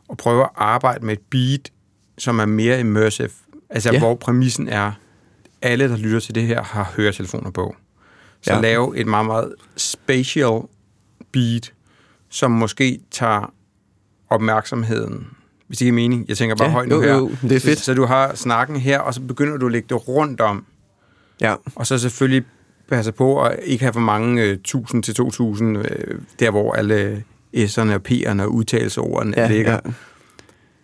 og 0.07 0.17
prøve 0.17 0.43
at 0.43 0.49
arbejde 0.55 1.05
med 1.05 1.13
et 1.13 1.21
beat, 1.29 1.71
som 2.17 2.39
er 2.39 2.45
mere 2.45 2.79
immersive. 2.79 3.29
Altså, 3.69 3.91
ja. 3.91 3.99
hvor 3.99 4.15
præmissen 4.15 4.67
er, 4.67 4.91
alle, 5.61 5.89
der 5.89 5.97
lytter 5.97 6.19
til 6.19 6.35
det 6.35 6.43
her, 6.43 6.63
har 6.63 6.93
høretelefoner 6.95 7.51
på. 7.51 7.75
Så 8.41 8.53
ja. 8.53 8.61
lave 8.61 8.97
et 8.97 9.07
meget, 9.07 9.25
meget 9.25 9.53
spatial 9.77 10.61
beat, 11.31 11.73
som 12.29 12.51
måske 12.51 12.99
tager 13.11 13.53
opmærksomheden. 14.31 15.27
Hvis 15.67 15.77
det 15.77 15.85
ikke 15.85 15.89
er 15.89 15.95
mening. 15.95 16.25
Jeg 16.27 16.37
tænker 16.37 16.55
bare 16.55 16.67
ja, 16.67 16.73
højt 16.73 16.89
nu 16.89 16.95
jo, 16.95 17.01
her. 17.01 17.15
Jo, 17.15 17.31
det 17.41 17.51
er 17.51 17.59
fedt. 17.59 17.79
Så, 17.79 17.85
så 17.85 17.93
du 17.93 18.05
har 18.05 18.35
snakken 18.35 18.75
her, 18.75 18.99
og 18.99 19.13
så 19.13 19.21
begynder 19.21 19.57
du 19.57 19.65
at 19.65 19.71
lægge 19.71 19.87
det 19.89 20.07
rundt 20.07 20.41
om. 20.41 20.65
Ja. 21.41 21.55
Og 21.75 21.87
så 21.87 21.97
selvfølgelig 21.97 22.43
passe 22.89 23.11
på 23.11 23.43
at 23.43 23.59
ikke 23.63 23.83
have 23.83 23.93
for 23.93 23.99
mange 23.99 24.43
uh, 24.43 24.49
1000 24.49 25.03
til 25.03 25.15
2000, 25.15 25.77
uh, 25.77 25.83
der 26.39 26.51
hvor 26.51 26.73
alle 26.73 27.23
S'erne 27.55 27.93
og 27.93 28.01
P'erne 28.09 28.41
og 28.41 28.53
udtalelsordene 28.53 29.33
ja, 29.37 29.47
ligger. 29.47 29.79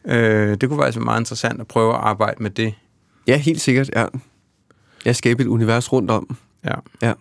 Ja. 0.07 0.51
Uh, 0.51 0.57
det 0.61 0.69
kunne 0.69 0.77
være 0.77 0.85
altså 0.85 0.99
meget 0.99 1.21
interessant 1.21 1.61
at 1.61 1.67
prøve 1.67 1.93
at 1.93 1.99
arbejde 1.99 2.43
med 2.43 2.49
det. 2.49 2.73
Ja, 3.27 3.37
helt 3.37 3.61
sikkert, 3.61 3.89
ja. 3.95 4.05
Jeg 5.05 5.15
skaber 5.15 5.43
et 5.43 5.47
univers 5.47 5.93
rundt 5.93 6.11
om. 6.11 6.37
Ja. 6.65 6.75
ja. 7.01 7.13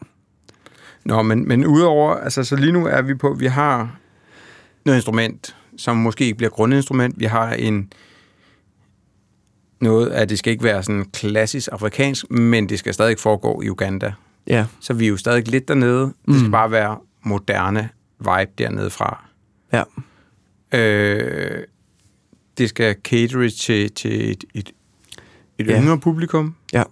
Nå, 1.05 1.23
men, 1.23 1.49
men 1.49 1.67
udover, 1.67 2.15
altså 2.15 2.45
så 2.45 2.57
lige 2.57 2.73
nu 2.73 2.87
er 2.87 3.03
vi 3.03 3.15
på, 3.15 3.35
vi 3.35 3.47
har 3.47 3.97
noget 4.85 4.99
instrument, 4.99 5.57
som 5.77 5.97
måske 5.97 6.25
ikke 6.25 6.37
bliver 6.37 6.51
grundinstrument. 6.51 7.15
Vi 7.19 7.25
har 7.25 7.53
en 7.53 7.93
noget 9.81 10.11
at 10.11 10.29
det 10.29 10.39
skal 10.39 10.51
ikke 10.51 10.65
være 10.65 10.83
sådan 10.83 11.05
klassisk 11.13 11.69
afrikansk, 11.73 12.31
men 12.31 12.69
det 12.69 12.79
skal 12.79 12.95
stadig 12.95 13.19
foregå 13.19 13.63
i 13.63 13.71
Uganda. 13.71 14.13
Ja. 14.47 14.67
Så 14.81 14.95
vi 14.95 15.05
er 15.05 15.09
jo 15.09 15.17
stadig 15.17 15.49
lidt 15.49 15.69
dernede. 15.69 16.07
Mm. 16.07 16.33
Det 16.33 16.41
skal 16.41 16.51
bare 16.51 16.71
være 16.71 16.99
moderne 17.23 17.89
vibe 18.19 18.53
dernede 18.59 18.91
fra. 18.91 19.25
Ja. 19.73 19.83
Øh, 20.79 21.65
det 22.59 22.69
skal 22.69 22.97
catere 23.05 23.51
til, 23.51 23.93
til 23.93 24.31
et, 24.31 24.45
et, 24.55 24.73
et 25.59 25.67
ja. 25.67 25.81
yngre 25.81 26.01
publikum. 26.01 26.55
Ja. 26.73 26.83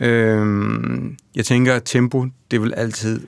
Øhm, 0.00 1.16
jeg 1.34 1.44
tænker, 1.44 1.74
at 1.74 1.82
tempo, 1.84 2.26
det 2.50 2.62
vil 2.62 2.74
altid 2.74 3.26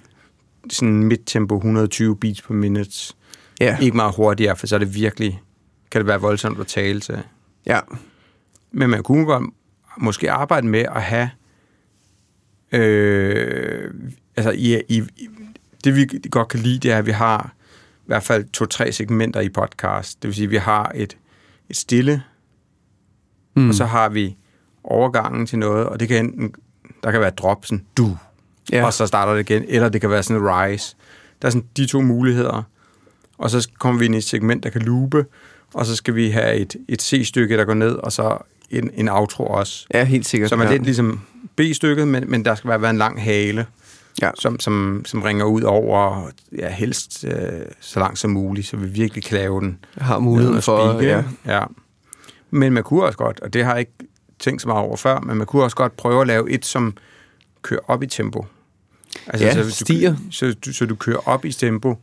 sådan 0.71 1.05
midt-tempo, 1.05 1.57
120 1.57 2.17
beats 2.17 2.43
per 2.43 2.55
minute. 2.55 3.15
Ja. 3.61 3.79
Ikke 3.81 3.97
meget 3.97 4.15
hurtigere, 4.15 4.57
for 4.57 4.67
så 4.67 4.75
er 4.75 4.79
det 4.79 4.95
virkelig, 4.95 5.43
kan 5.91 5.99
det 5.99 6.07
være 6.07 6.21
voldsomt 6.21 6.61
at 6.61 6.67
tale 6.67 7.01
til. 7.01 7.19
Ja. 7.67 7.81
Men 8.73 8.91
man 8.91 9.03
kunne 9.03 9.27
godt 9.27 9.45
måske 9.99 10.31
arbejde 10.31 10.67
med 10.67 10.85
at 10.95 11.03
have... 11.03 11.31
Øh, 12.73 13.95
altså, 14.37 14.51
i, 14.51 14.83
i, 14.89 15.03
det 15.85 15.97
vi 15.97 16.29
godt 16.31 16.49
kan 16.49 16.61
lide, 16.61 16.79
det 16.79 16.93
er, 16.93 16.99
at 16.99 17.07
vi 17.07 17.11
har 17.11 17.53
i 17.97 18.07
hvert 18.07 18.23
fald 18.23 18.45
to-tre 18.45 18.93
segmenter 18.93 19.41
i 19.41 19.49
podcast. 19.49 20.23
Det 20.23 20.29
vil 20.29 20.35
sige, 20.35 20.45
at 20.45 20.51
vi 20.51 20.57
har 20.57 20.93
et, 20.95 21.17
et 21.69 21.77
stille, 21.77 22.23
mm. 23.57 23.69
og 23.69 23.75
så 23.75 23.85
har 23.85 24.09
vi 24.09 24.37
overgangen 24.85 25.47
til 25.47 25.59
noget, 25.59 25.87
og 25.87 26.01
det 26.01 26.09
kan 26.09 26.25
enten, 26.25 26.55
der 27.03 27.11
kan 27.11 27.21
være 27.21 27.31
drop, 27.31 27.67
sådan 27.67 27.85
du, 27.97 28.17
ja. 28.73 28.87
og 28.87 28.93
så 28.93 29.07
starter 29.07 29.33
det 29.33 29.51
igen, 29.51 29.65
eller 29.69 29.89
det 29.89 30.01
kan 30.01 30.11
være 30.11 30.23
sådan 30.23 30.43
rise. 30.43 30.97
Der 31.43 31.49
er 31.49 31.51
sådan 31.51 31.69
de 31.77 31.87
to 31.87 32.01
muligheder, 32.01 32.63
og 33.39 33.51
så 33.51 33.69
kommer 33.79 33.99
vi 33.99 34.05
ind 34.05 34.15
i 34.15 34.19
et 34.19 34.25
segment, 34.25 34.65
der 34.65 34.71
kan 34.71 34.83
loope, 34.83 35.27
og 35.75 35.87
så 35.87 35.97
skal 35.97 36.15
vi 36.15 36.31
have 36.31 36.55
et, 36.55 36.77
et 36.89 37.03
C-stykke, 37.03 37.57
der 37.57 37.65
går 37.65 37.75
ned, 37.75 37.93
og 37.93 38.13
så 38.13 38.39
en, 38.71 38.91
en 38.95 39.09
outro 39.09 39.47
også. 39.47 39.87
Ja, 39.95 40.05
helt 40.05 40.27
sikkert. 40.27 40.51
Som 40.51 40.61
er 40.61 40.65
ja. 40.65 40.73
lidt 40.73 40.83
ligesom 40.83 41.21
B-stykket, 41.57 42.09
men, 42.09 42.31
men 42.31 42.45
der 42.45 42.55
skal 42.55 42.69
være, 42.69 42.83
være 42.83 42.91
en 42.91 42.99
lang 42.99 43.23
hale, 43.23 43.67
ja. 44.23 44.31
som, 44.39 44.61
som, 44.61 45.03
som 45.05 45.23
ringer 45.23 45.45
ud 45.45 45.63
over, 45.63 46.31
ja, 46.59 46.71
helst 46.71 47.25
øh, 47.25 47.33
så 47.81 48.01
langt 48.01 48.19
som 48.19 48.31
muligt, 48.31 48.67
så 48.67 48.77
vi 48.77 48.89
virkelig 48.89 49.25
kan 49.25 49.39
lave 49.39 49.61
den. 49.61 49.79
Jeg 49.97 50.07
har 50.07 50.19
muligheden 50.19 50.63
for, 50.63 50.93
speak, 50.93 51.05
ja. 51.05 51.25
ja. 51.47 51.65
Men 52.51 52.73
man 52.73 52.83
kunne 52.83 53.05
også 53.05 53.19
godt, 53.19 53.41
og 53.41 53.53
det 53.53 53.65
har 53.65 53.71
jeg 53.71 53.81
ikke 53.81 53.93
tænkt 54.39 54.63
så 54.63 54.69
meget 54.69 54.85
over 54.87 54.97
før, 54.97 55.21
men 55.21 55.37
man 55.37 55.47
kunne 55.47 55.63
også 55.63 55.77
godt 55.77 55.97
prøve 55.97 56.21
at 56.21 56.27
lave 56.27 56.51
et, 56.51 56.67
som 56.67 56.97
kører 57.63 57.81
op 57.87 58.03
i 58.03 58.07
tempo. 58.07 58.47
Altså, 59.27 59.47
ja, 59.47 59.55
så, 59.55 59.71
stiger. 59.71 60.11
Du, 60.11 60.17
så, 60.31 60.55
du, 60.65 60.73
så 60.73 60.87
du 60.87 60.95
kører 60.95 61.29
op 61.29 61.45
i 61.45 61.53
tempo. 61.53 61.99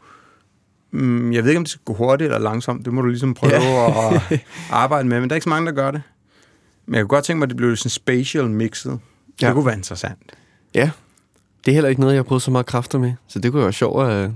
Mm, 0.93 1.33
jeg 1.33 1.43
ved 1.43 1.50
ikke, 1.50 1.57
om 1.57 1.63
det 1.63 1.71
skal 1.71 1.81
gå 1.85 1.93
hurtigt 1.93 2.27
eller 2.27 2.39
langsomt. 2.39 2.85
Det 2.85 2.93
må 2.93 3.01
du 3.01 3.07
ligesom 3.07 3.33
prøve 3.33 3.53
ja. 3.53 4.15
at 4.15 4.39
arbejde 4.71 5.07
med, 5.07 5.19
men 5.19 5.29
der 5.29 5.33
er 5.33 5.38
ikke 5.38 5.43
så 5.43 5.50
mange, 5.50 5.65
der 5.65 5.71
gør 5.71 5.91
det. 5.91 6.01
Men 6.85 6.95
jeg 6.95 7.03
kunne 7.03 7.07
godt 7.07 7.25
tænke 7.25 7.39
mig, 7.39 7.45
at 7.45 7.50
det 7.50 7.57
blev 7.57 7.75
sådan 7.75 7.89
spatial 7.89 8.50
mixet. 8.50 9.00
Ja. 9.41 9.47
Det 9.47 9.53
kunne 9.53 9.65
være 9.65 9.75
interessant. 9.75 10.19
Ja, 10.75 10.91
det 11.65 11.71
er 11.71 11.73
heller 11.73 11.89
ikke 11.89 12.01
noget, 12.01 12.13
jeg 12.13 12.19
har 12.19 12.23
brugt 12.23 12.43
så 12.43 12.51
meget 12.51 12.65
kræfter 12.65 13.00
med. 13.00 13.13
Så 13.27 13.39
det 13.39 13.51
kunne 13.51 13.63
være 13.63 13.73
sjovt 13.73 14.09
at... 14.09 14.31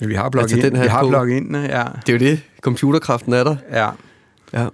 Ja, 0.00 0.06
vi 0.06 0.14
har 0.14 0.30
plug 0.30 0.50
ind. 0.50 0.78
Vi 0.80 0.86
har 0.86 1.08
plug 1.08 1.30
ind, 1.30 1.56
ja. 1.56 1.84
Det 2.06 2.08
er 2.08 2.12
jo 2.12 2.18
det. 2.18 2.42
Computerkraften 2.60 3.32
er 3.32 3.44
der. 3.44 3.56
Ja. 3.70 3.90
Ja. 4.52 4.68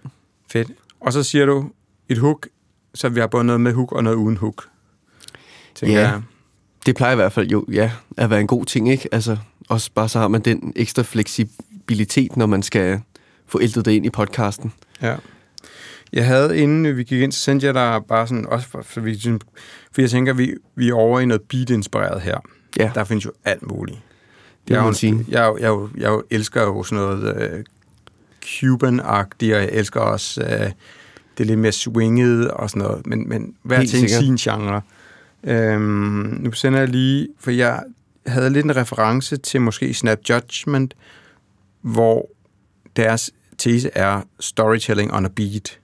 Fedt. 0.52 0.70
Og 1.00 1.12
så 1.12 1.22
siger 1.22 1.46
du 1.46 1.70
et 2.08 2.18
hook, 2.18 2.48
så 2.94 3.08
vi 3.08 3.20
har 3.20 3.26
både 3.26 3.44
noget 3.44 3.60
med 3.60 3.72
hook 3.72 3.92
og 3.92 4.04
noget 4.04 4.16
uden 4.16 4.36
hook. 4.36 4.64
Ja, 5.82 5.88
jeg. 5.88 6.22
det 6.86 6.96
plejer 6.96 7.12
i 7.12 7.16
hvert 7.16 7.32
fald 7.32 7.48
jo 7.48 7.64
ja, 7.72 7.90
at 8.16 8.30
være 8.30 8.40
en 8.40 8.46
god 8.46 8.64
ting, 8.64 8.90
ikke? 8.90 9.08
Altså, 9.12 9.36
også 9.68 9.90
bare 9.94 10.08
så 10.08 10.18
har 10.18 10.28
man 10.28 10.40
den 10.40 10.72
ekstra 10.76 11.02
fleksibilitet, 11.02 12.36
når 12.36 12.46
man 12.46 12.62
skal 12.62 13.00
få 13.46 13.60
ældet 13.60 13.84
det 13.84 13.92
ind 13.92 14.06
i 14.06 14.10
podcasten. 14.10 14.72
Ja. 15.02 15.16
Jeg 16.12 16.26
havde, 16.26 16.58
inden 16.58 16.96
vi 16.96 17.04
gik 17.04 17.22
ind, 17.22 17.32
så 17.32 17.40
sendte 17.40 17.66
jeg 17.66 17.74
dig 17.74 18.00
bare 18.08 18.26
sådan, 18.26 18.46
også 18.46 18.68
for, 18.68 18.82
for, 18.82 19.00
vi, 19.00 19.38
for 19.92 20.00
jeg 20.00 20.10
tænker, 20.10 20.32
vi, 20.32 20.54
vi 20.74 20.88
er 20.88 20.94
over 20.94 21.20
i 21.20 21.26
noget 21.26 21.42
beat-inspireret 21.42 22.20
her. 22.20 22.38
Ja. 22.78 22.90
Der 22.94 23.04
findes 23.04 23.24
jo 23.24 23.32
alt 23.44 23.66
muligt. 23.66 23.98
Det 24.68 24.74
jeg, 24.74 24.82
må 24.82 24.92
sige. 24.92 25.24
Jeg, 25.28 25.54
jeg, 25.60 25.60
jeg, 25.60 25.88
jeg, 25.96 26.20
elsker 26.30 26.62
jo 26.62 26.82
sådan 26.82 27.04
noget 27.04 27.52
uh, 27.52 27.60
Cuban-agtigt, 28.44 29.54
og 29.54 29.60
jeg 29.60 29.68
elsker 29.72 30.00
også 30.00 30.42
uh, 30.42 30.70
det 31.38 31.46
lidt 31.46 31.58
mere 31.58 31.72
swinget 31.72 32.50
og 32.50 32.70
sådan 32.70 32.82
noget, 32.82 33.06
men, 33.06 33.28
men 33.28 33.54
hver 33.62 33.78
Helt 33.78 33.90
ting 33.90 34.10
sin 34.10 34.36
genre. 34.36 34.82
Øhm, 35.44 36.38
nu 36.40 36.52
sender 36.52 36.78
jeg 36.78 36.88
lige, 36.88 37.28
for 37.40 37.50
jeg 37.50 37.82
havde 38.26 38.50
lidt 38.50 38.64
en 38.64 38.76
reference 38.76 39.36
til 39.36 39.60
måske 39.60 39.94
Snap 39.94 40.18
Judgment, 40.30 40.94
hvor 41.80 42.28
deres 42.96 43.30
tese 43.58 43.90
er 43.94 44.22
storytelling 44.40 45.14
on 45.14 45.24
a 45.24 45.28
beat. 45.28 45.78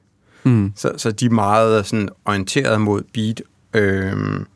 Mm. 0.44 0.72
Så, 0.76 0.92
så 0.96 1.10
de 1.10 1.26
er 1.26 1.30
meget 1.30 1.86
sådan 1.86 2.08
orienteret 2.24 2.80
mod 2.80 3.02
beat, 3.12 3.42
øhm, 3.74 4.46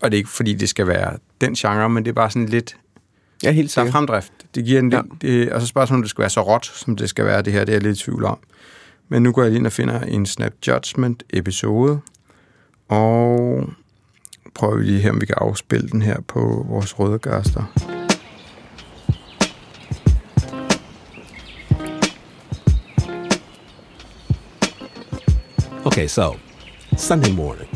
og 0.00 0.10
det 0.10 0.16
er 0.16 0.18
ikke 0.18 0.30
fordi, 0.30 0.54
det 0.54 0.68
skal 0.68 0.86
være 0.86 1.16
den 1.40 1.54
genre, 1.54 1.88
men 1.88 2.04
det 2.04 2.10
er 2.10 2.14
bare 2.14 2.30
sådan 2.30 2.48
lidt 2.48 2.76
ja, 3.42 3.50
helt 3.50 3.70
så 3.70 3.90
fremdrift. 3.90 4.32
Det 4.54 4.64
giver 4.64 4.78
en 4.78 4.92
ja. 4.92 5.00
lidt, 5.00 5.22
det, 5.22 5.52
og 5.52 5.60
så 5.60 5.66
spørgsmålet, 5.66 5.98
om 5.98 6.02
det 6.02 6.10
skal 6.10 6.22
være 6.22 6.30
så 6.30 6.42
råt, 6.42 6.66
som 6.66 6.96
det 6.96 7.08
skal 7.08 7.24
være 7.24 7.42
det 7.42 7.52
her, 7.52 7.60
det 7.60 7.68
er 7.68 7.76
jeg 7.76 7.82
lidt 7.82 8.00
i 8.00 8.04
tvivl 8.04 8.24
om. 8.24 8.38
Men 9.08 9.22
nu 9.22 9.32
går 9.32 9.42
jeg 9.42 9.50
lige 9.50 9.58
ind 9.58 9.66
og 9.66 9.72
finder 9.72 10.00
en 10.00 10.26
Snap 10.26 10.52
Judgment 10.66 11.22
episode, 11.30 12.00
og 12.88 13.68
prøver 14.54 14.76
vi 14.76 14.84
lige 14.84 15.00
her, 15.00 15.10
om 15.10 15.20
vi 15.20 15.26
kan 15.26 15.36
afspille 15.38 15.88
den 15.88 16.02
her 16.02 16.20
på 16.28 16.66
vores 16.68 16.98
røde. 16.98 17.18
Okay, 25.86 26.08
so 26.08 26.36
Sunday 26.96 27.30
morning, 27.30 27.68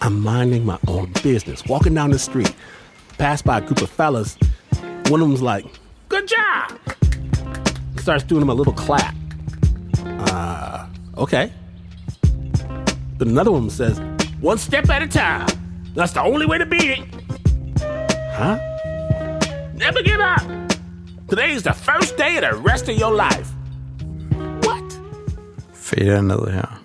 I'm 0.00 0.12
minding 0.12 0.64
my 0.64 0.76
own 0.86 1.12
business, 1.22 1.64
walking 1.68 1.94
down 1.94 2.10
the 2.10 2.18
street, 2.18 2.54
passed 3.18 3.44
by 3.44 3.56
a 3.56 3.60
group 3.60 3.82
of 3.82 3.88
fellas. 3.88 4.38
One 5.10 5.22
of 5.22 5.28
them's 5.28 5.42
like, 5.42 5.64
"Good 6.08 6.28
job!" 6.28 6.78
Starts 7.98 8.24
doing 8.24 8.42
him 8.42 8.50
a 8.50 8.54
little 8.54 8.74
clap. 8.74 9.14
Uh, 10.04 10.86
okay. 11.16 11.52
But 13.18 13.28
another 13.28 13.50
one 13.50 13.70
says, 13.70 14.00
"One 14.40 14.58
step 14.58 14.90
at 14.90 15.02
a 15.02 15.08
time. 15.08 15.55
That's 15.96 16.12
the 16.12 16.20
only 16.20 16.46
way 16.46 16.58
to 16.58 16.66
beat 16.70 16.90
it." 16.96 17.02
Huh? 18.38 18.56
Never 19.84 20.02
give 20.10 20.20
up. 20.34 20.44
Today's 21.32 21.62
the 21.62 21.74
first 21.74 22.16
day 22.18 22.32
of 22.36 22.42
the 22.42 22.72
rest 22.72 22.88
of 22.88 22.94
your 23.00 23.14
life. 23.26 23.48
What? 24.66 25.00
Fader 25.74 26.20
ned 26.20 26.52
her. 26.52 26.82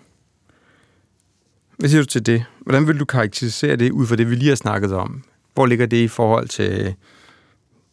Hvad 1.78 1.90
siger 1.90 2.02
du 2.02 2.08
til 2.08 2.26
det? 2.26 2.46
Hvordan 2.60 2.88
vil 2.88 3.00
du 3.00 3.06
karakterisere 3.06 3.76
det 3.76 3.92
ud 3.92 4.08
fra 4.08 4.16
det, 4.16 4.30
vi 4.30 4.36
lige 4.36 4.50
har 4.50 4.56
snakket 4.56 4.94
om? 4.94 5.24
Hvor 5.54 5.66
ligger 5.66 5.86
det 5.86 5.98
i 5.98 6.08
forhold 6.08 6.48
til, 6.48 6.96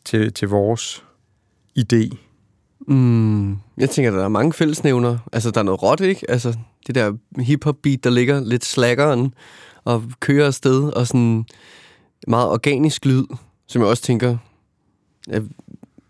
til, 0.05 0.33
til 0.33 0.49
vores 0.49 1.05
idé? 1.79 2.17
Mm, 2.89 3.51
jeg 3.77 3.91
tænker, 3.91 4.11
der 4.11 4.25
er 4.25 4.29
mange 4.29 4.53
fællesnævner. 4.53 5.19
Altså, 5.33 5.51
der 5.51 5.61
er 5.61 5.65
noget 5.65 5.83
råt, 5.83 6.01
ikke? 6.01 6.31
Altså, 6.31 6.59
det 6.87 6.95
der 6.95 7.13
hip-hop-beat, 7.39 8.05
der 8.05 8.11
ligger 8.11 8.41
lidt 8.45 8.65
slaggeren 8.65 9.35
og 9.85 10.05
kører 10.21 10.47
afsted, 10.47 10.93
og 10.93 11.07
sådan 11.07 11.45
meget 12.27 12.49
organisk 12.49 13.05
lyd, 13.05 13.25
som 13.67 13.83
jeg 13.83 13.89
også 13.89 14.03
tænker, 14.03 14.37
er 15.29 15.41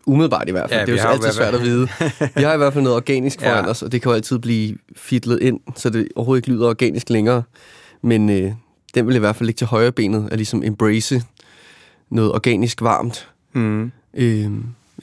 umiddelbart 0.06 0.48
i 0.48 0.50
hvert 0.50 0.70
fald. 0.70 0.80
Ja, 0.80 0.86
det 0.86 1.00
er 1.00 1.04
jo 1.04 1.10
altid 1.10 1.32
svært 1.32 1.54
at 1.54 1.62
vide. 1.62 1.88
Vi 2.36 2.42
har 2.42 2.54
i 2.54 2.56
hvert 2.56 2.72
fald 2.72 2.84
noget 2.84 2.96
organisk 2.96 3.40
foran 3.44 3.64
ja. 3.64 3.70
os, 3.70 3.82
og 3.82 3.92
det 3.92 4.02
kan 4.02 4.10
jo 4.10 4.14
altid 4.16 4.38
blive 4.38 4.76
fitlet 4.96 5.42
ind, 5.42 5.60
så 5.76 5.90
det 5.90 6.08
overhovedet 6.16 6.38
ikke 6.38 6.56
lyder 6.56 6.68
organisk 6.68 7.10
længere. 7.10 7.42
Men 8.02 8.30
øh, 8.30 8.52
den 8.94 9.06
vil 9.06 9.16
i 9.16 9.18
hvert 9.18 9.36
fald 9.36 9.46
ligge 9.46 9.58
til 9.58 9.66
højre 9.66 9.92
benet, 9.92 10.28
at 10.30 10.38
ligesom 10.38 10.62
embrace 10.64 11.22
noget 12.10 12.32
organisk 12.32 12.82
varmt. 12.82 13.28
Mm. 13.52 13.92
Øh, 14.14 14.50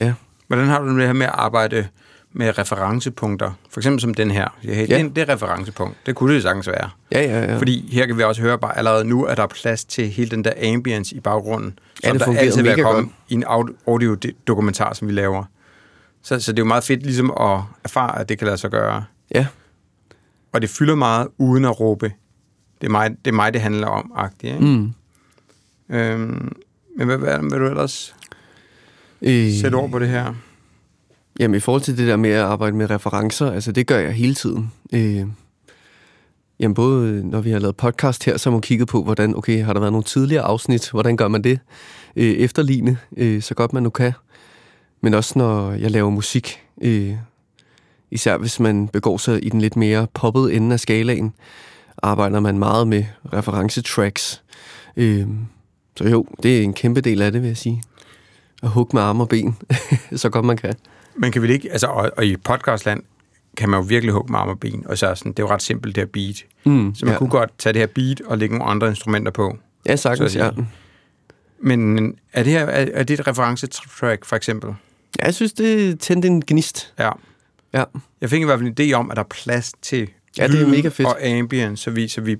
ja. 0.00 0.14
Hvordan 0.46 0.66
har 0.66 0.80
du 0.80 0.98
det 0.98 1.06
her 1.06 1.12
med 1.12 1.26
at 1.26 1.32
arbejde 1.34 1.86
med 2.36 2.58
referencepunkter? 2.58 3.52
For 3.70 3.80
eksempel 3.80 4.00
som 4.00 4.14
den 4.14 4.30
her. 4.30 4.48
Ja, 4.64 4.70
det, 4.70 4.88
ja. 4.88 5.08
det 5.16 5.18
er 5.18 5.28
referencepunkt. 5.28 5.96
Det 6.06 6.14
kunne 6.14 6.34
det 6.34 6.42
sagtens 6.42 6.68
være. 6.68 6.90
Ja, 7.12 7.22
ja, 7.22 7.52
ja. 7.52 7.58
Fordi 7.58 7.88
her 7.92 8.06
kan 8.06 8.18
vi 8.18 8.22
også 8.22 8.42
høre 8.42 8.58
bare 8.58 8.78
allerede 8.78 9.04
nu, 9.04 9.24
at 9.24 9.36
der 9.36 9.42
er 9.42 9.46
plads 9.46 9.84
til 9.84 10.08
hele 10.08 10.30
den 10.30 10.44
der 10.44 10.52
ambience 10.74 11.16
i 11.16 11.20
baggrunden. 11.20 11.78
Ja, 12.04 12.12
det 12.12 12.20
der 12.20 12.38
altid 12.38 12.62
vil 12.62 12.82
komme 12.82 13.10
i 13.28 13.34
en 13.34 13.44
audio-dokumentar, 13.86 14.94
som 14.94 15.08
vi 15.08 15.12
laver. 15.12 15.44
Så, 16.22 16.40
så 16.40 16.52
det 16.52 16.58
er 16.58 16.62
jo 16.62 16.68
meget 16.68 16.84
fedt 16.84 17.02
ligesom 17.02 17.30
at 17.40 17.60
erfare, 17.84 18.18
at 18.18 18.28
det 18.28 18.38
kan 18.38 18.46
lade 18.46 18.58
sig 18.58 18.70
gøre. 18.70 19.04
Ja. 19.34 19.46
Og 20.52 20.62
det 20.62 20.70
fylder 20.70 20.94
meget 20.94 21.28
uden 21.38 21.64
at 21.64 21.80
råbe. 21.80 22.12
Det 22.80 22.86
er 22.86 22.90
mig, 22.90 23.10
det, 23.10 23.30
er 23.30 23.34
mig, 23.34 23.52
det 23.52 23.60
handler 23.60 23.86
om, 23.86 24.12
agtigt. 24.16 24.54
Ikke? 24.54 24.66
Mm. 24.66 24.92
Øhm, 25.96 26.56
men 26.96 27.06
hvad, 27.06 27.18
hvad 27.18 27.38
vil 27.38 27.60
du 27.60 27.66
ellers 27.66 28.16
øh, 29.22 29.52
sætte 29.52 29.74
ord 29.74 29.90
på 29.90 29.98
det 29.98 30.08
her? 30.08 30.34
Jamen 31.40 31.54
i 31.54 31.60
forhold 31.60 31.82
til 31.82 31.98
det 31.98 32.06
der 32.08 32.16
med 32.16 32.30
at 32.30 32.42
arbejde 32.42 32.76
med 32.76 32.90
referencer, 32.90 33.52
altså 33.52 33.72
det 33.72 33.86
gør 33.86 33.98
jeg 33.98 34.12
hele 34.12 34.34
tiden. 34.34 34.72
Øh, 34.92 35.26
jamen 36.60 36.74
både 36.74 37.28
når 37.30 37.40
vi 37.40 37.50
har 37.50 37.58
lavet 37.58 37.76
podcast 37.76 38.24
her, 38.24 38.36
så 38.36 38.50
har 38.50 38.52
man 38.52 38.60
kigget 38.60 38.88
på, 38.88 39.02
hvordan, 39.02 39.36
okay, 39.36 39.64
har 39.64 39.72
der 39.72 39.80
været 39.80 39.92
nogle 39.92 40.04
tidligere 40.04 40.42
afsnit, 40.42 40.90
hvordan 40.90 41.16
gør 41.16 41.28
man 41.28 41.44
det? 41.44 41.60
Øh, 42.16 42.34
efterligne, 42.34 42.98
øh, 43.16 43.42
så 43.42 43.54
godt 43.54 43.72
man 43.72 43.82
nu 43.82 43.90
kan. 43.90 44.12
Men 45.00 45.14
også 45.14 45.38
når 45.38 45.72
jeg 45.72 45.90
laver 45.90 46.10
musik, 46.10 46.62
øh, 46.82 47.14
især 48.10 48.36
hvis 48.38 48.60
man 48.60 48.88
begår 48.88 49.16
sig 49.16 49.44
i 49.46 49.48
den 49.48 49.60
lidt 49.60 49.76
mere 49.76 50.06
poppede 50.14 50.54
ende 50.54 50.72
af 50.72 50.80
skalaen, 50.80 51.32
arbejder 52.02 52.40
man 52.40 52.58
meget 52.58 52.88
med 52.88 53.04
referencetracks. 53.32 54.42
Øh, 54.96 55.26
så 55.96 56.04
jo, 56.04 56.26
det 56.42 56.58
er 56.58 56.62
en 56.62 56.74
kæmpe 56.74 57.00
del 57.00 57.22
af 57.22 57.32
det, 57.32 57.42
vil 57.42 57.48
jeg 57.48 57.56
sige. 57.56 57.82
At 58.62 58.68
hugge 58.68 58.96
med 58.96 59.02
arme 59.02 59.22
og 59.22 59.28
ben, 59.28 59.56
så 60.16 60.28
godt 60.28 60.44
man 60.44 60.56
kan. 60.56 60.74
Man 61.18 61.32
kan 61.32 61.42
vel 61.42 61.50
ikke, 61.50 61.72
altså, 61.72 61.86
og, 61.86 62.10
og 62.16 62.26
i 62.26 62.36
podcastland 62.36 63.02
kan 63.56 63.68
man 63.68 63.80
jo 63.80 63.86
virkelig 63.86 64.12
hugge 64.12 64.32
med 64.32 64.40
arme 64.40 64.50
og 64.50 64.60
ben, 64.60 64.84
og 64.86 64.98
så 64.98 65.06
er 65.06 65.14
sådan, 65.14 65.32
det 65.32 65.38
er 65.38 65.42
jo 65.42 65.50
ret 65.50 65.62
simpelt, 65.62 65.96
det 65.96 66.02
her 66.02 66.06
beat. 66.06 66.44
Mm, 66.64 66.94
så 66.94 67.04
man 67.06 67.12
ja. 67.12 67.18
kunne 67.18 67.30
godt 67.30 67.50
tage 67.58 67.72
det 67.72 67.80
her 67.80 67.86
beat 67.86 68.20
og 68.20 68.38
lægge 68.38 68.58
nogle 68.58 68.70
andre 68.70 68.88
instrumenter 68.88 69.32
på. 69.32 69.58
Ja, 69.86 69.96
sagtens, 69.96 70.36
ja. 70.36 70.50
Men 71.58 71.98
er 72.32 72.42
det 72.42 72.52
her 72.52 72.66
er, 72.66 72.86
er 72.94 73.02
det 73.02 73.20
et 73.20 73.26
referencetrack, 73.26 74.24
for 74.24 74.36
eksempel? 74.36 74.74
Ja, 75.18 75.24
jeg 75.24 75.34
synes, 75.34 75.52
det 75.52 76.00
tændte 76.00 76.28
en 76.28 76.42
gnist. 76.46 76.94
Ja. 76.98 77.10
Ja. 77.72 77.84
Jeg 78.20 78.30
fik 78.30 78.40
i 78.40 78.44
hvert 78.44 78.58
fald 78.58 78.80
en 78.80 78.90
idé 78.90 78.92
om, 78.92 79.10
at 79.10 79.16
der 79.16 79.22
er 79.22 79.28
plads 79.28 79.72
til 79.82 80.08
Ja, 80.38 80.48
det 80.48 80.62
er 80.62 80.66
mega 80.66 80.88
fedt. 80.88 81.08
Og 81.08 81.26
ambient, 81.26 81.78
så, 81.78 81.90
vi, 81.90 82.08
så, 82.08 82.20
vi, 82.20 82.36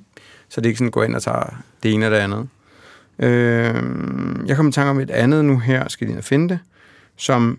så 0.49 0.61
det 0.61 0.69
ikke 0.69 0.79
sådan 0.79 0.91
går 0.91 1.05
ind 1.05 1.15
og 1.15 1.23
tager 1.23 1.63
det 1.83 1.93
ene 1.93 2.07
og 2.07 2.13
det 2.13 2.19
andet. 2.19 2.49
Øh, 3.19 3.75
jeg 4.47 4.57
kommer 4.57 4.71
i 4.71 4.73
tanke 4.73 4.91
om 4.91 5.01
et 5.01 5.11
andet 5.11 5.45
nu 5.45 5.59
her, 5.59 5.89
skal 5.89 6.07
lige 6.07 6.23
finde 6.23 6.49
det, 6.49 6.59
som 7.17 7.59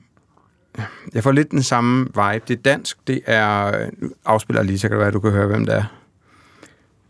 jeg 1.14 1.24
får 1.24 1.32
lidt 1.32 1.52
den 1.52 1.64
samme 1.64 2.06
vibe. 2.06 2.42
Det 2.48 2.52
er 2.58 2.62
dansk, 2.66 2.98
det 3.08 3.22
er... 3.26 3.72
Nu 3.98 4.10
afspiller 4.26 4.64
lige, 4.64 4.80
så 4.80 4.88
kan 4.88 4.92
det 4.92 5.00
være, 5.00 5.08
at 5.08 5.14
du 5.14 5.20
kan 5.20 5.32
høre, 5.32 5.48
hvem 5.48 5.66
det 5.66 5.76
er. 5.76 5.84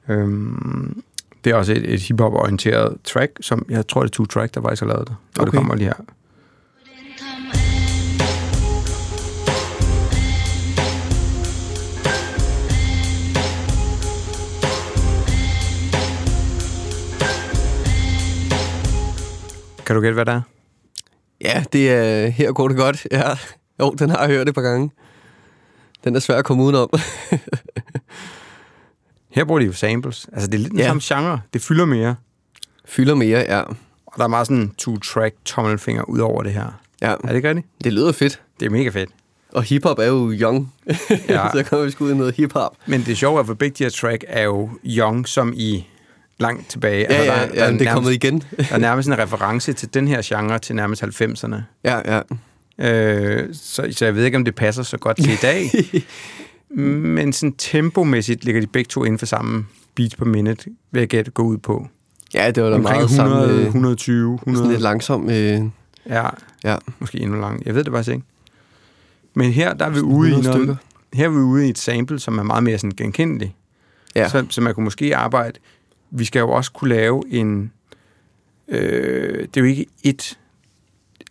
Øhm, 0.09 1.01
det 1.43 1.51
er 1.51 1.55
også 1.55 1.71
et, 1.73 1.93
et 1.93 2.01
hip-hop-orienteret 2.01 2.97
track, 3.03 3.31
som 3.41 3.65
jeg 3.69 3.87
tror, 3.87 4.01
det 4.01 4.09
er 4.09 4.13
to 4.13 4.25
track, 4.25 4.53
der 4.53 4.61
faktisk 4.61 4.81
har 4.81 4.87
lavet 4.87 5.07
det. 5.07 5.15
Og 5.37 5.41
Okay. 5.41 5.51
det 5.51 5.57
kommer 5.57 5.75
lige 5.75 5.87
her. 5.87 6.03
Kan 19.85 19.95
du 19.95 20.01
gætte, 20.01 20.13
hvad 20.13 20.25
det 20.25 20.33
er? 20.33 20.56
Ja, 21.41 21.63
det 21.73 21.91
er... 21.91 22.27
Her 22.27 22.51
går 22.51 22.67
det 22.67 22.77
godt. 22.77 23.07
Ja. 23.11 23.23
Jo, 23.79 23.89
den 23.99 24.09
har 24.09 24.19
jeg 24.19 24.29
hørt 24.29 24.49
et 24.49 24.55
par 24.55 24.61
gange. 24.61 24.91
Den 26.03 26.15
er 26.15 26.19
svær 26.19 26.35
at 26.37 26.45
komme 26.45 26.63
udenom. 26.63 26.89
Her 29.29 29.45
bruger 29.45 29.59
de 29.59 29.65
jo 29.65 29.73
samples. 29.73 30.27
Altså, 30.33 30.47
det 30.47 30.53
er 30.55 30.59
lidt 30.59 30.71
den 30.71 30.79
Ja. 30.79 30.87
samme 30.87 31.01
genre. 31.05 31.41
Det 31.53 31.61
fylder 31.61 31.85
mere. 31.85 32.15
Fylder 32.85 33.15
mere, 33.15 33.39
ja. 33.39 33.59
Og 34.05 34.13
der 34.17 34.23
er 34.23 34.27
meget 34.27 34.47
sådan 34.47 34.71
two-track 34.81 35.35
tommelfinger 35.45 36.03
ud 36.03 36.19
over 36.19 36.43
det 36.43 36.53
her. 36.53 36.81
Ja, 37.01 37.11
Er 37.11 37.15
det 37.17 37.35
ikke 37.35 37.47
rigtigt? 37.49 37.67
det 37.83 37.93
lyder 37.93 38.11
fedt. 38.11 38.41
Det 38.59 38.65
er 38.65 38.69
mega 38.69 38.89
fedt. 38.89 39.09
Og 39.51 39.63
hiphop 39.63 39.99
er 39.99 40.05
jo 40.05 40.31
young. 40.33 40.73
Ja. 41.29 41.49
Så 41.53 41.63
kommer 41.69 41.85
vi 41.85 41.91
sgu 41.91 42.05
ud 42.05 42.11
i 42.11 42.15
noget 42.15 42.35
hiphop. 42.35 42.75
Men 42.87 43.01
det 43.05 43.17
sjove 43.17 43.39
er, 43.39 43.49
at 43.51 43.57
begge 43.57 43.75
de 43.77 43.83
her 43.83 43.89
track 43.91 44.23
er 44.27 44.43
jo 44.43 44.69
young, 44.85 45.27
som 45.27 45.53
i 45.55 45.87
langt 46.39 46.69
tilbage. 46.69 47.05
Ja, 47.09 47.15
Altså, 47.15 47.33
ja, 47.33 47.39
der, 47.39 47.47
ja, 47.53 47.65
der, 47.65 47.71
men 47.71 47.79
det 47.79 47.87
er 47.87 47.93
kommet 47.93 48.11
nærmest, 48.11 48.23
igen. 48.23 48.43
der 48.69 48.75
er 48.75 48.77
nærmest 48.77 49.07
en 49.09 49.17
reference 49.17 49.73
til 49.73 49.93
den 49.93 50.07
her 50.07 50.21
genre 50.23 50.59
til 50.59 50.75
nærmest 50.75 51.03
90'erne. 51.03 51.55
ja, 51.83 52.15
ja. 52.15 52.21
Øh, 52.79 53.49
så, 53.53 53.87
så 53.91 54.05
jeg 54.05 54.15
ved 54.15 54.25
ikke, 54.25 54.37
om 54.37 54.45
det 54.45 54.55
passer 54.55 54.83
så 54.83 54.97
godt 54.97 55.17
til 55.17 55.33
i 55.33 55.37
dag. 55.41 55.69
Men 56.85 57.33
sådan 57.33 57.53
tempomæssigt 57.57 58.45
ligger 58.45 58.61
de 58.61 58.67
begge 58.67 58.87
to 58.87 59.03
inden 59.03 59.19
for 59.19 59.25
samme 59.25 59.65
beats 59.95 60.15
per 60.15 60.25
minute, 60.25 60.65
vil 60.91 60.99
jeg 60.99 61.07
gætte 61.07 61.31
gå 61.31 61.43
ud 61.43 61.57
på. 61.57 61.87
Ja, 62.33 62.51
det 62.51 62.63
var 62.63 62.69
da 62.69 62.75
Omkring 62.75 62.97
meget 62.97 63.11
100, 63.11 63.39
sammen. 63.47 63.59
Øh, 63.59 63.65
120, 63.65 64.37
sådan 64.39 64.53
100. 64.53 64.73
lidt 64.73 64.81
langsom. 64.81 65.29
Øh, 65.29 65.61
Ja, 66.09 66.29
ja, 66.63 66.75
måske 66.99 67.19
endnu 67.19 67.39
langt. 67.39 67.65
Jeg 67.65 67.75
ved 67.75 67.83
det 67.83 67.93
faktisk 67.93 68.13
ikke. 68.13 68.25
Men 69.33 69.51
her 69.51 69.73
der 69.73 69.85
er 69.85 69.89
vi 69.89 69.99
ude 69.99 70.29
i 70.29 70.31
100 70.31 70.43
noget, 70.43 70.59
stykker. 70.59 70.75
her 71.13 71.25
er 71.25 71.29
vi 71.29 71.35
ude 71.37 71.67
i 71.67 71.69
et 71.69 71.77
sample, 71.77 72.19
som 72.19 72.37
er 72.37 72.43
meget 72.43 72.63
mere 72.63 72.77
sådan 72.77 72.91
genkendelig. 72.97 73.55
ja. 74.15 74.29
Så, 74.29 74.45
så 74.49 74.61
man 74.61 74.73
kunne 74.73 74.83
måske 74.83 75.15
arbejde... 75.15 75.59
Vi 76.11 76.25
skal 76.25 76.39
jo 76.39 76.49
også 76.49 76.71
kunne 76.71 76.89
lave 76.89 77.23
en... 77.27 77.71
Øh, 78.67 79.39
det 79.39 79.57
er 79.57 79.61
jo 79.61 79.67
ikke 79.67 79.85
et 80.03 80.39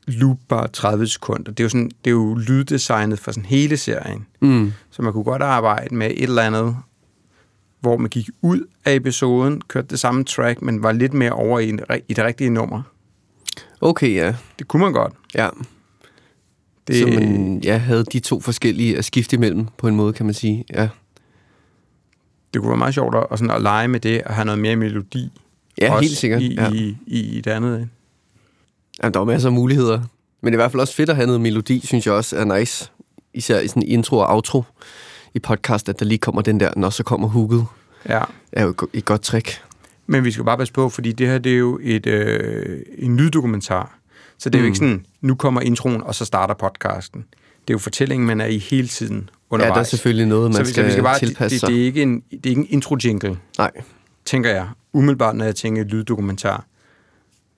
loop 0.07 0.39
bare 0.49 0.69
30 0.69 1.07
sekunder. 1.07 1.51
Det 1.53 1.61
er 1.61 1.65
jo, 1.65 1.69
sådan, 1.69 1.91
det 2.05 2.11
er 2.11 2.15
jo 2.15 2.35
lyddesignet 2.35 3.19
for 3.19 3.31
sådan 3.31 3.45
hele 3.45 3.77
serien. 3.77 4.27
Mm. 4.41 4.73
Så 4.91 5.03
man 5.03 5.13
kunne 5.13 5.25
godt 5.25 5.43
arbejde 5.43 5.95
med 5.95 6.11
et 6.11 6.23
eller 6.23 6.43
andet, 6.43 6.77
hvor 7.81 7.97
man 7.97 8.11
gik 8.11 8.29
ud 8.43 8.61
af 8.85 8.95
episoden, 8.95 9.61
kørte 9.69 9.89
det 9.89 10.01
samme 10.01 10.25
track, 10.25 10.63
men 10.63 10.83
var 10.83 10.93
lidt 10.93 11.15
mere 11.15 11.33
over 11.33 11.59
i, 11.59 11.69
en, 11.69 11.81
i 12.09 12.15
det 12.15 12.25
rigtige 12.25 12.51
nummer. 12.51 12.83
Okay, 13.81 14.15
ja. 14.15 14.35
Det 14.59 14.69
kunne 14.69 14.83
man 14.83 14.93
godt. 14.93 15.13
ja. 15.35 15.49
Det, 16.87 16.95
Det... 16.95 16.97
Så 16.97 17.21
man 17.21 17.61
ja, 17.65 17.77
havde 17.77 18.05
de 18.05 18.21
to 18.21 18.41
forskellige 18.41 18.99
at 18.99 19.05
skifte 19.05 19.37
imellem, 19.37 19.67
på 19.79 19.89
en 19.89 19.97
måde, 19.97 20.13
kan 20.13 20.27
man 20.27 20.35
sige. 20.35 20.65
Ja, 20.73 20.89
det 22.57 22.63
kunne 22.63 22.71
være 22.71 22.79
meget 22.79 22.95
sjovt 22.95 23.15
at, 23.33 23.39
sådan 23.39 23.51
at 23.51 23.63
lege 23.63 23.89
med 23.89 24.01
det, 24.01 24.23
og 24.23 24.35
have 24.35 24.45
noget 24.45 24.59
mere 24.59 24.77
melodi. 24.77 25.33
ja 25.81 25.93
også 25.93 26.03
helt 26.09 26.17
sikkert. 26.19 26.43
I, 26.43 26.55
ja. 26.55 26.71
i, 26.73 26.97
i, 27.07 27.21
i 27.37 27.41
det 27.41 27.51
andet. 27.51 27.89
Jamen, 29.03 29.15
der 29.15 29.21
er 29.21 29.25
masser 29.25 29.49
af 29.49 29.53
muligheder. 29.53 29.99
Men 30.41 30.53
det 30.53 30.59
er 30.59 30.61
i 30.61 30.63
hvert 30.63 30.71
fald 30.73 30.81
også 30.81 30.95
fedt 30.95 31.11
at 31.11 31.17
have 31.17 31.27
noget 31.27 31.41
melodi, 31.41 31.87
synes 31.87 32.07
jeg 32.07 32.15
også 32.15 32.37
er 32.37 32.59
nice. 32.59 32.91
Især 33.35 33.61
i 33.61 33.69
sådan 33.69 33.83
intro 33.83 34.17
og 34.19 34.35
outro 34.35 34.65
i 35.35 35.39
podcast, 35.39 35.89
at 35.89 35.99
der 36.01 36.05
lige 36.07 36.19
kommer 36.19 36.43
den 36.43 36.61
der, 36.61 36.71
når 36.77 36.91
så 36.91 37.03
kommer 37.03 37.29
hooket, 37.29 37.67
Ja. 38.09 38.23
er 38.53 38.63
jo 38.65 38.69
et 38.71 38.77
go- 38.77 38.87
et 38.93 39.05
godt 39.05 39.23
trick. 39.23 39.63
Men 40.07 40.25
vi 40.25 40.31
skal 40.31 40.45
bare 40.45 40.57
passe 40.59 40.73
på, 40.75 40.89
fordi 40.89 41.13
det 41.13 41.27
her 41.29 41.39
det 41.39 41.53
er 41.53 41.57
jo 41.57 41.79
et, 41.83 42.07
øh, 42.07 42.81
en 42.99 43.17
lyddokumentar. 43.17 43.99
Så 44.39 44.51
det 44.51 44.59
er 44.59 44.63
jo 44.63 44.63
Mm. 44.63 44.67
ikke 44.67 44.79
sådan, 44.79 45.07
nu 45.21 45.35
kommer 45.35 45.61
introen, 45.61 46.03
og 46.03 46.15
så 46.15 46.25
starter 46.25 46.55
podcasten. 46.55 47.21
Det 47.69 47.71
er 47.71 47.75
jo 47.75 47.79
fortællingen, 47.79 48.27
man 48.27 48.41
er 48.41 48.47
i 48.47 48.59
hele 48.59 48.89
tiden 48.89 49.31
Ja, 49.51 49.55
undervejs. 49.55 49.75
der 49.75 49.81
er 49.81 49.85
selvfølgelig 49.85 50.27
noget, 50.27 50.51
man 50.51 50.55
så 50.55 50.63
vi, 50.63 50.69
skal, 50.69 50.87
vi 50.87 50.91
skal 50.91 51.03
bare, 51.03 51.19
tilpasse 51.19 51.55
det, 51.55 51.61
sig. 51.61 51.69
det, 51.69 51.75
det, 51.77 51.83
er 51.83 51.87
ikke 51.87 52.03
en, 52.03 52.21
det 52.31 52.47
er 52.47 52.51
ikke 52.51 52.61
en 52.61 52.67
intro-jingle, 52.71 53.39
Nej, 53.59 53.71
tænker 54.25 54.51
jeg. 54.51 54.69
Umiddelbart, 54.93 55.37
når 55.37 55.45
jeg 55.45 55.55
tænker 55.57 55.85
lyddokumentar. 55.85 56.67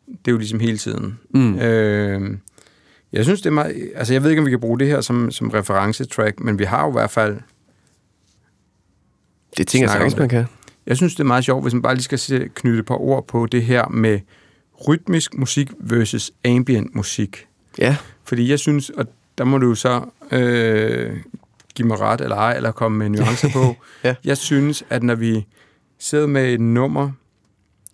Det 0.07 0.29
er 0.29 0.33
jo 0.33 0.39
ligesom 0.39 0.61
hele 0.61 0.79
tiden. 0.79 1.19
Mm. 1.35 1.59
Øh, 1.59 2.39
jeg 3.13 3.25
synes, 3.25 3.41
det 3.41 3.47
er 3.47 3.53
meget... 3.55 3.91
Altså, 3.95 4.13
jeg 4.13 4.23
ved 4.23 4.31
ikke, 4.31 4.41
om 4.41 4.47
vi 4.47 4.51
kan 4.51 4.61
bruge 4.61 4.79
det 4.79 4.87
her 4.87 5.01
som, 5.01 5.31
som 5.31 5.49
referencetrack, 5.51 6.41
men 6.41 6.59
vi 6.59 6.65
har 6.65 6.83
jo 6.85 6.89
i 6.89 6.93
hvert 6.93 7.11
fald... 7.11 7.37
det 9.57 9.67
tænker 9.67 9.85
jeg 9.89 9.93
sagtens, 9.93 10.17
man 10.17 10.29
kan. 10.29 10.45
Jeg 10.87 10.97
synes, 10.97 11.15
det 11.15 11.21
er 11.21 11.25
meget 11.27 11.45
sjovt, 11.45 11.65
hvis 11.65 11.73
man 11.75 11.83
bare 11.83 11.95
lige 11.95 12.03
skal 12.05 12.19
se- 12.19 12.49
knytte 12.55 12.79
et 12.79 12.87
par 12.87 13.01
ord 13.01 13.27
på 13.27 13.47
det 13.47 13.63
her 13.65 13.89
med 13.89 14.21
rytmisk 14.89 15.35
musik 15.35 15.71
versus 15.81 16.33
ambient 16.45 16.95
musik. 16.95 17.47
Ja, 17.79 17.97
Fordi 18.25 18.51
jeg 18.51 18.59
synes, 18.59 18.91
og 18.91 19.07
der 19.39 19.45
må 19.45 19.59
du 19.59 19.75
så 19.75 20.01
øh, 20.33 21.17
give 21.79 21.89
mig 21.89 22.01
ret 22.01 22.21
eller 22.21 22.37
ej, 22.37 22.57
eller 22.57 22.73
komme 22.73 22.99
med 22.99 23.09
nuancer 23.09 23.49
på. 23.53 23.77
Ja. 24.05 24.15
Jeg 24.25 24.37
synes, 24.39 24.85
at 24.91 25.03
når 25.03 25.15
vi 25.15 25.47
sidder 25.99 26.27
med 26.27 26.53
et 26.53 26.61
nummer, 26.61 27.11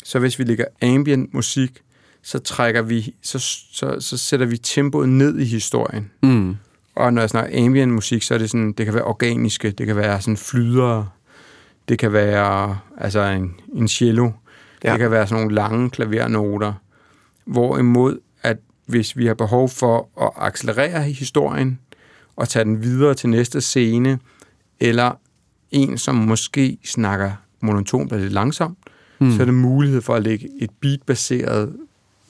så 0.05 0.19
hvis 0.19 0.39
vi 0.39 0.45
lægger 0.45 0.65
ambient 0.83 1.35
musik, 1.35 1.83
så 2.23 2.39
trækker 2.39 2.83
vi, 2.83 3.15
så, 3.23 3.39
så, 3.73 3.97
så 4.01 4.17
sætter 4.17 4.47
vi 4.47 4.57
tempoet 4.57 5.09
ned 5.09 5.39
i 5.39 5.45
historien. 5.45 6.11
mm. 6.23 6.57
Og 6.97 7.13
når 7.13 7.23
jeg 7.23 7.31
snakker 7.31 7.65
ambient 7.65 7.93
musik, 7.93 8.23
så 8.23 8.35
er 8.35 8.39
det 8.39 8.51
sådan, 8.51 8.73
det 8.73 8.87
kan 8.87 8.95
være 8.95 9.05
organiske, 9.05 9.71
det 9.71 9.87
kan 9.87 9.97
være 9.97 10.21
sådan 10.21 10.37
flydere, 10.37 11.09
det 11.89 11.99
kan 11.99 12.13
være 12.13 12.79
altså 12.99 13.21
en, 13.21 13.55
en 13.75 13.89
cello, 13.89 14.31
ja. 14.85 14.93
Det 14.93 14.99
kan 14.99 15.11
være 15.11 15.27
sådan 15.27 15.43
nogle 15.43 15.55
lange 15.55 15.91
klavernoter. 15.91 16.73
Hvorimod, 17.45 18.19
at 18.43 18.57
hvis 18.87 19.17
vi 19.17 19.27
har 19.27 19.35
behov 19.35 19.69
for 19.69 20.09
at 20.21 20.31
accelerere 20.37 21.03
historien 21.03 21.79
og 22.37 22.49
tage 22.49 22.65
den 22.65 22.83
videre 22.83 23.15
til 23.15 23.29
næste 23.29 23.61
scene, 23.61 24.19
eller 24.81 25.13
en, 25.71 25.99
som 25.99 26.15
måske 26.15 26.79
snakker 26.85 27.33
monotont 27.61 28.13
og 28.13 28.19
lidt 28.19 28.33
langsomt, 28.33 28.79
mm. 29.21 29.33
så 29.33 29.41
er 29.41 29.45
det 29.45 29.55
mulighed 29.55 30.01
for 30.03 30.15
at 30.15 30.23
lægge 30.23 30.49
et 30.61 30.71
beat-baseret 30.81 31.77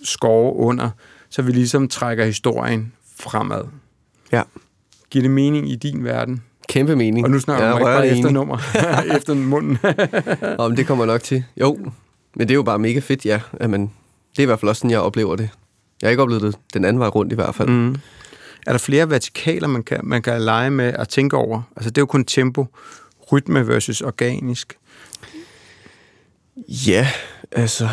score 0.02 0.56
under, 0.56 0.90
så 1.30 1.42
vi 1.42 1.52
ligesom 1.52 1.88
trækker 1.88 2.24
historien 2.24 2.92
fremad. 3.18 3.64
ja. 4.32 4.42
Giver 5.10 5.22
det 5.22 5.30
mening 5.30 5.70
i 5.70 5.76
din 5.76 6.04
verden? 6.04 6.42
Kæmpe 6.68 6.96
mening. 6.96 7.24
Og 7.24 7.30
nu 7.30 7.38
snakker 7.38 7.66
Jeg 7.66 7.80
bare 7.80 8.08
efter 8.08 8.30
nummer, 8.30 8.58
efter 9.16 9.34
munden. 9.34 9.78
Om 10.58 10.76
det 10.76 10.86
kommer 10.86 11.06
nok 11.06 11.22
til. 11.22 11.44
Jo, 11.60 11.78
men 12.36 12.48
det 12.48 12.50
er 12.50 12.54
jo 12.54 12.62
bare 12.62 12.78
mega 12.78 12.98
fedt, 12.98 13.26
ja. 13.26 13.40
At 13.52 13.70
man, 13.70 13.80
det 14.30 14.38
er 14.38 14.42
i 14.42 14.46
hvert 14.46 14.60
fald 14.60 14.68
også 14.68 14.80
sådan, 14.80 14.90
jeg 14.90 15.00
oplever 15.00 15.36
det. 15.36 15.50
Jeg 16.02 16.06
har 16.08 16.10
ikke 16.10 16.22
oplevet 16.22 16.42
det 16.42 16.56
den 16.74 16.84
anden 16.84 17.00
vej 17.00 17.08
rundt 17.08 17.32
i 17.32 17.34
hvert 17.34 17.54
fald. 17.54 17.68
Mm. 17.68 17.96
Er 18.66 18.72
der 18.72 18.78
flere 18.78 19.10
vertikaler, 19.10 19.68
man 19.68 19.82
kan, 19.82 20.00
man 20.02 20.22
kan 20.22 20.42
lege 20.42 20.70
med 20.70 20.84
at 20.84 21.08
tænke 21.08 21.36
over? 21.36 21.62
Altså, 21.76 21.90
det 21.90 21.98
er 21.98 22.02
jo 22.02 22.06
kun 22.06 22.24
tempo, 22.24 22.66
rytme 23.32 23.68
versus 23.68 24.00
organisk. 24.00 24.78
Ja, 26.68 27.08
altså, 27.52 27.88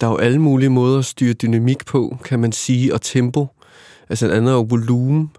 der 0.00 0.06
er 0.06 0.10
jo 0.10 0.16
alle 0.16 0.38
mulige 0.38 0.70
måder 0.70 0.98
at 0.98 1.04
styre 1.04 1.32
dynamik 1.32 1.86
på, 1.86 2.18
kan 2.24 2.40
man 2.40 2.52
sige, 2.52 2.94
og 2.94 3.02
tempo. 3.02 3.46
Altså, 4.08 4.26
en 4.26 4.32
anden 4.32 4.48
er 4.48 4.52
jo 4.52 4.66
volumen. 4.68 5.30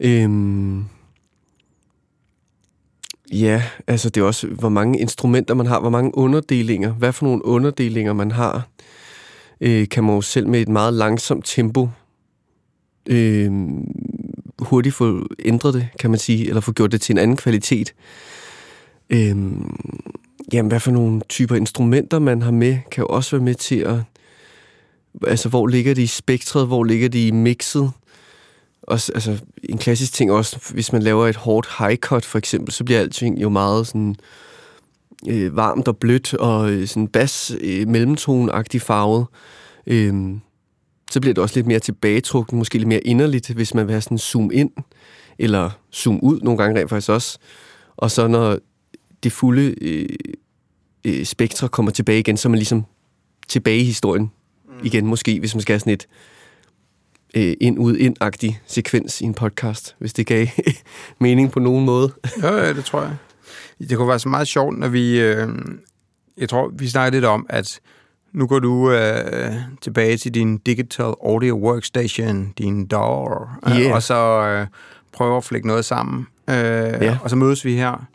Øhm, 0.00 0.84
ja, 3.32 3.62
altså, 3.86 4.10
det 4.10 4.20
er 4.20 4.24
også, 4.24 4.46
hvor 4.46 4.68
mange 4.68 5.00
instrumenter 5.00 5.54
man 5.54 5.66
har, 5.66 5.80
hvor 5.80 5.90
mange 5.90 6.18
underdelinger, 6.18 6.92
hvad 6.92 7.12
for 7.12 7.26
nogle 7.26 7.44
underdelinger 7.44 8.12
man 8.12 8.30
har, 8.30 8.68
øh, 9.60 9.88
kan 9.88 10.04
man 10.04 10.14
jo 10.14 10.20
selv 10.20 10.48
med 10.48 10.60
et 10.60 10.68
meget 10.68 10.94
langsomt 10.94 11.44
tempo 11.46 11.88
øh, 13.06 13.52
hurtigt 14.58 14.94
få 14.94 15.26
ændret 15.38 15.74
det, 15.74 15.88
kan 15.98 16.10
man 16.10 16.18
sige, 16.18 16.48
eller 16.48 16.60
få 16.60 16.72
gjort 16.72 16.92
det 16.92 17.00
til 17.00 17.12
en 17.12 17.18
anden 17.18 17.36
kvalitet. 17.36 17.94
Øh, 19.10 19.36
jamen, 20.52 20.68
hvad 20.68 20.80
for 20.80 20.90
nogle 20.90 21.20
typer 21.28 21.56
instrumenter 21.56 22.18
man 22.18 22.42
har 22.42 22.50
med, 22.50 22.78
kan 22.90 23.02
jo 23.02 23.06
også 23.06 23.36
være 23.36 23.44
med 23.44 23.54
til 23.54 23.78
at... 23.78 23.96
Altså, 25.26 25.48
hvor 25.48 25.66
ligger 25.66 25.94
de 25.94 26.02
i 26.02 26.06
spektret, 26.06 26.66
hvor 26.66 26.84
ligger 26.84 27.08
de 27.08 27.26
i 27.26 27.30
mixet? 27.30 27.90
Også, 28.82 29.12
altså, 29.14 29.38
en 29.68 29.78
klassisk 29.78 30.12
ting 30.12 30.32
også, 30.32 30.58
hvis 30.72 30.92
man 30.92 31.02
laver 31.02 31.26
et 31.26 31.36
hårdt 31.36 31.68
high 31.78 31.96
cut, 31.96 32.24
for 32.24 32.38
eksempel, 32.38 32.72
så 32.72 32.84
bliver 32.84 33.00
alting 33.00 33.42
jo 33.42 33.48
meget 33.48 33.86
sådan 33.86 34.16
øh, 35.28 35.56
varmt 35.56 35.88
og 35.88 35.96
blødt, 35.96 36.34
og 36.34 36.70
øh, 36.70 36.88
sådan 36.88 37.08
bas 37.08 37.56
øh, 37.60 37.88
mellemtone-agtig 37.88 38.80
farvet. 38.80 39.26
Øhm, 39.86 40.40
så 41.10 41.20
bliver 41.20 41.34
det 41.34 41.42
også 41.42 41.56
lidt 41.56 41.66
mere 41.66 41.78
tilbagetrukken, 41.78 42.58
måske 42.58 42.78
lidt 42.78 42.88
mere 42.88 43.00
inderligt, 43.00 43.50
hvis 43.50 43.74
man 43.74 43.86
vil 43.86 43.92
have 43.92 44.00
sådan 44.00 44.18
zoom 44.18 44.50
ind, 44.52 44.70
eller 45.38 45.70
zoom 45.94 46.20
ud 46.20 46.40
nogle 46.40 46.58
gange 46.58 46.80
rent 46.80 46.90
faktisk 46.90 47.08
også. 47.08 47.38
Og 47.96 48.10
så 48.10 48.28
når 48.28 48.58
det 49.22 49.32
fulde 49.32 49.74
øh, 49.84 50.08
øh, 51.04 51.24
spektrum 51.24 51.68
kommer 51.68 51.92
tilbage 51.92 52.18
igen, 52.18 52.36
så 52.36 52.48
er 52.48 52.50
man 52.50 52.58
ligesom 52.58 52.84
tilbage 53.48 53.78
i 53.78 53.84
historien 53.84 54.30
mm. 54.64 54.72
igen, 54.84 55.06
måske, 55.06 55.40
hvis 55.40 55.54
man 55.54 55.62
skal 55.62 55.72
have 55.72 55.80
sådan 55.80 55.92
et 55.92 56.06
øh, 57.34 57.56
ind-ud-ind-agtig 57.60 58.60
sekvens 58.66 59.20
i 59.20 59.24
en 59.24 59.34
podcast, 59.34 59.96
hvis 59.98 60.12
det 60.12 60.26
gav 60.26 60.46
mening 61.20 61.52
på 61.52 61.60
nogen 61.60 61.84
måde. 61.84 62.12
ja, 62.42 62.54
ja, 62.54 62.72
det 62.72 62.84
tror 62.84 63.02
jeg. 63.02 63.16
Det 63.88 63.96
kunne 63.96 64.08
være 64.08 64.18
så 64.18 64.28
meget 64.28 64.48
sjovt, 64.48 64.78
når 64.78 64.88
vi... 64.88 65.20
Øh, 65.20 65.48
jeg 66.36 66.48
tror, 66.48 66.72
vi 66.78 66.88
snakkede 66.88 67.16
lidt 67.16 67.24
om, 67.24 67.46
at 67.48 67.80
nu 68.34 68.46
går 68.46 68.58
du 68.58 68.90
øh, 68.90 69.52
tilbage 69.80 70.16
til 70.16 70.34
din 70.34 70.58
digital 70.58 71.14
audio 71.24 71.56
workstation, 71.56 72.52
din 72.58 72.86
DAW, 72.86 73.28
øh, 73.68 73.76
Yeah. 73.80 73.94
og 73.94 74.02
så 74.02 74.14
øh, 74.46 74.66
prøver 75.12 75.36
at 75.36 75.44
flække 75.44 75.66
noget 75.66 75.84
sammen. 75.84 76.26
Øh, 76.50 76.54
Ja. 76.56 77.18
Og 77.22 77.30
så 77.30 77.36
mødes 77.36 77.64
vi 77.64 77.74
her 77.76 78.06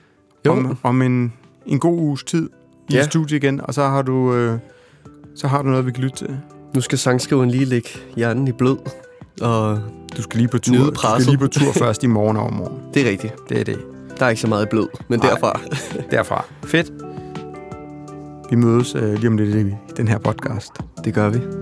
Jo. 0.46 0.52
om, 0.52 0.78
om 0.84 1.02
en, 1.02 1.34
en 1.66 1.80
god 1.80 1.98
uges 1.98 2.24
tid 2.24 2.50
i 2.90 2.94
Ja. 2.94 3.04
studiet 3.04 3.44
igen, 3.44 3.62
og 3.64 3.74
så 3.74 3.84
har 3.84 4.02
du... 4.02 4.34
Øh, 4.36 4.60
så 5.36 5.48
har 5.48 5.62
du 5.62 5.70
noget, 5.70 5.86
vi 5.86 5.92
kan 5.92 6.04
lytte 6.04 6.18
til. 6.18 6.38
Nu 6.76 6.82
skal 6.82 6.98
sangskriveren 6.98 7.52
lige 7.52 7.66
lægge 7.66 7.90
hjernen 8.16 8.48
i 8.48 8.52
blød, 8.52 8.78
og 9.42 9.80
Du 10.18 10.22
skal 10.22 10.38
lige 10.38 10.48
på 10.50 10.58
tur. 10.58 10.76
Du 10.90 10.96
skal 10.96 11.24
lige 11.26 11.38
på 11.38 11.48
tur 11.48 11.72
først 11.86 12.04
i 12.04 12.08
morgen 12.08 12.38
og 12.38 12.44
overmorgen. 12.44 12.80
det 12.94 13.06
er 13.06 13.10
rigtigt. 13.10 13.34
Det 13.50 13.60
er 13.60 13.64
det. 13.64 13.80
Der 14.20 14.26
er 14.26 14.30
ikke 14.30 14.42
så 14.42 14.48
meget 14.48 14.66
i 14.66 14.70
blød, 14.70 14.88
men 15.08 15.20
Nej. 15.20 15.30
derfra. 15.30 15.60
Derfra. 16.12 16.46
Fedt. 16.66 16.92
Vi 18.50 18.56
mødes 18.56 18.96
øh, 18.96 19.14
lige 19.14 19.28
om 19.28 19.38
lidt 19.38 19.56
i 19.56 19.76
den 19.98 20.08
her 20.08 20.18
podcast. 20.18 20.72
Det 21.06 21.14
gør 21.14 21.30
vi. 21.30 21.59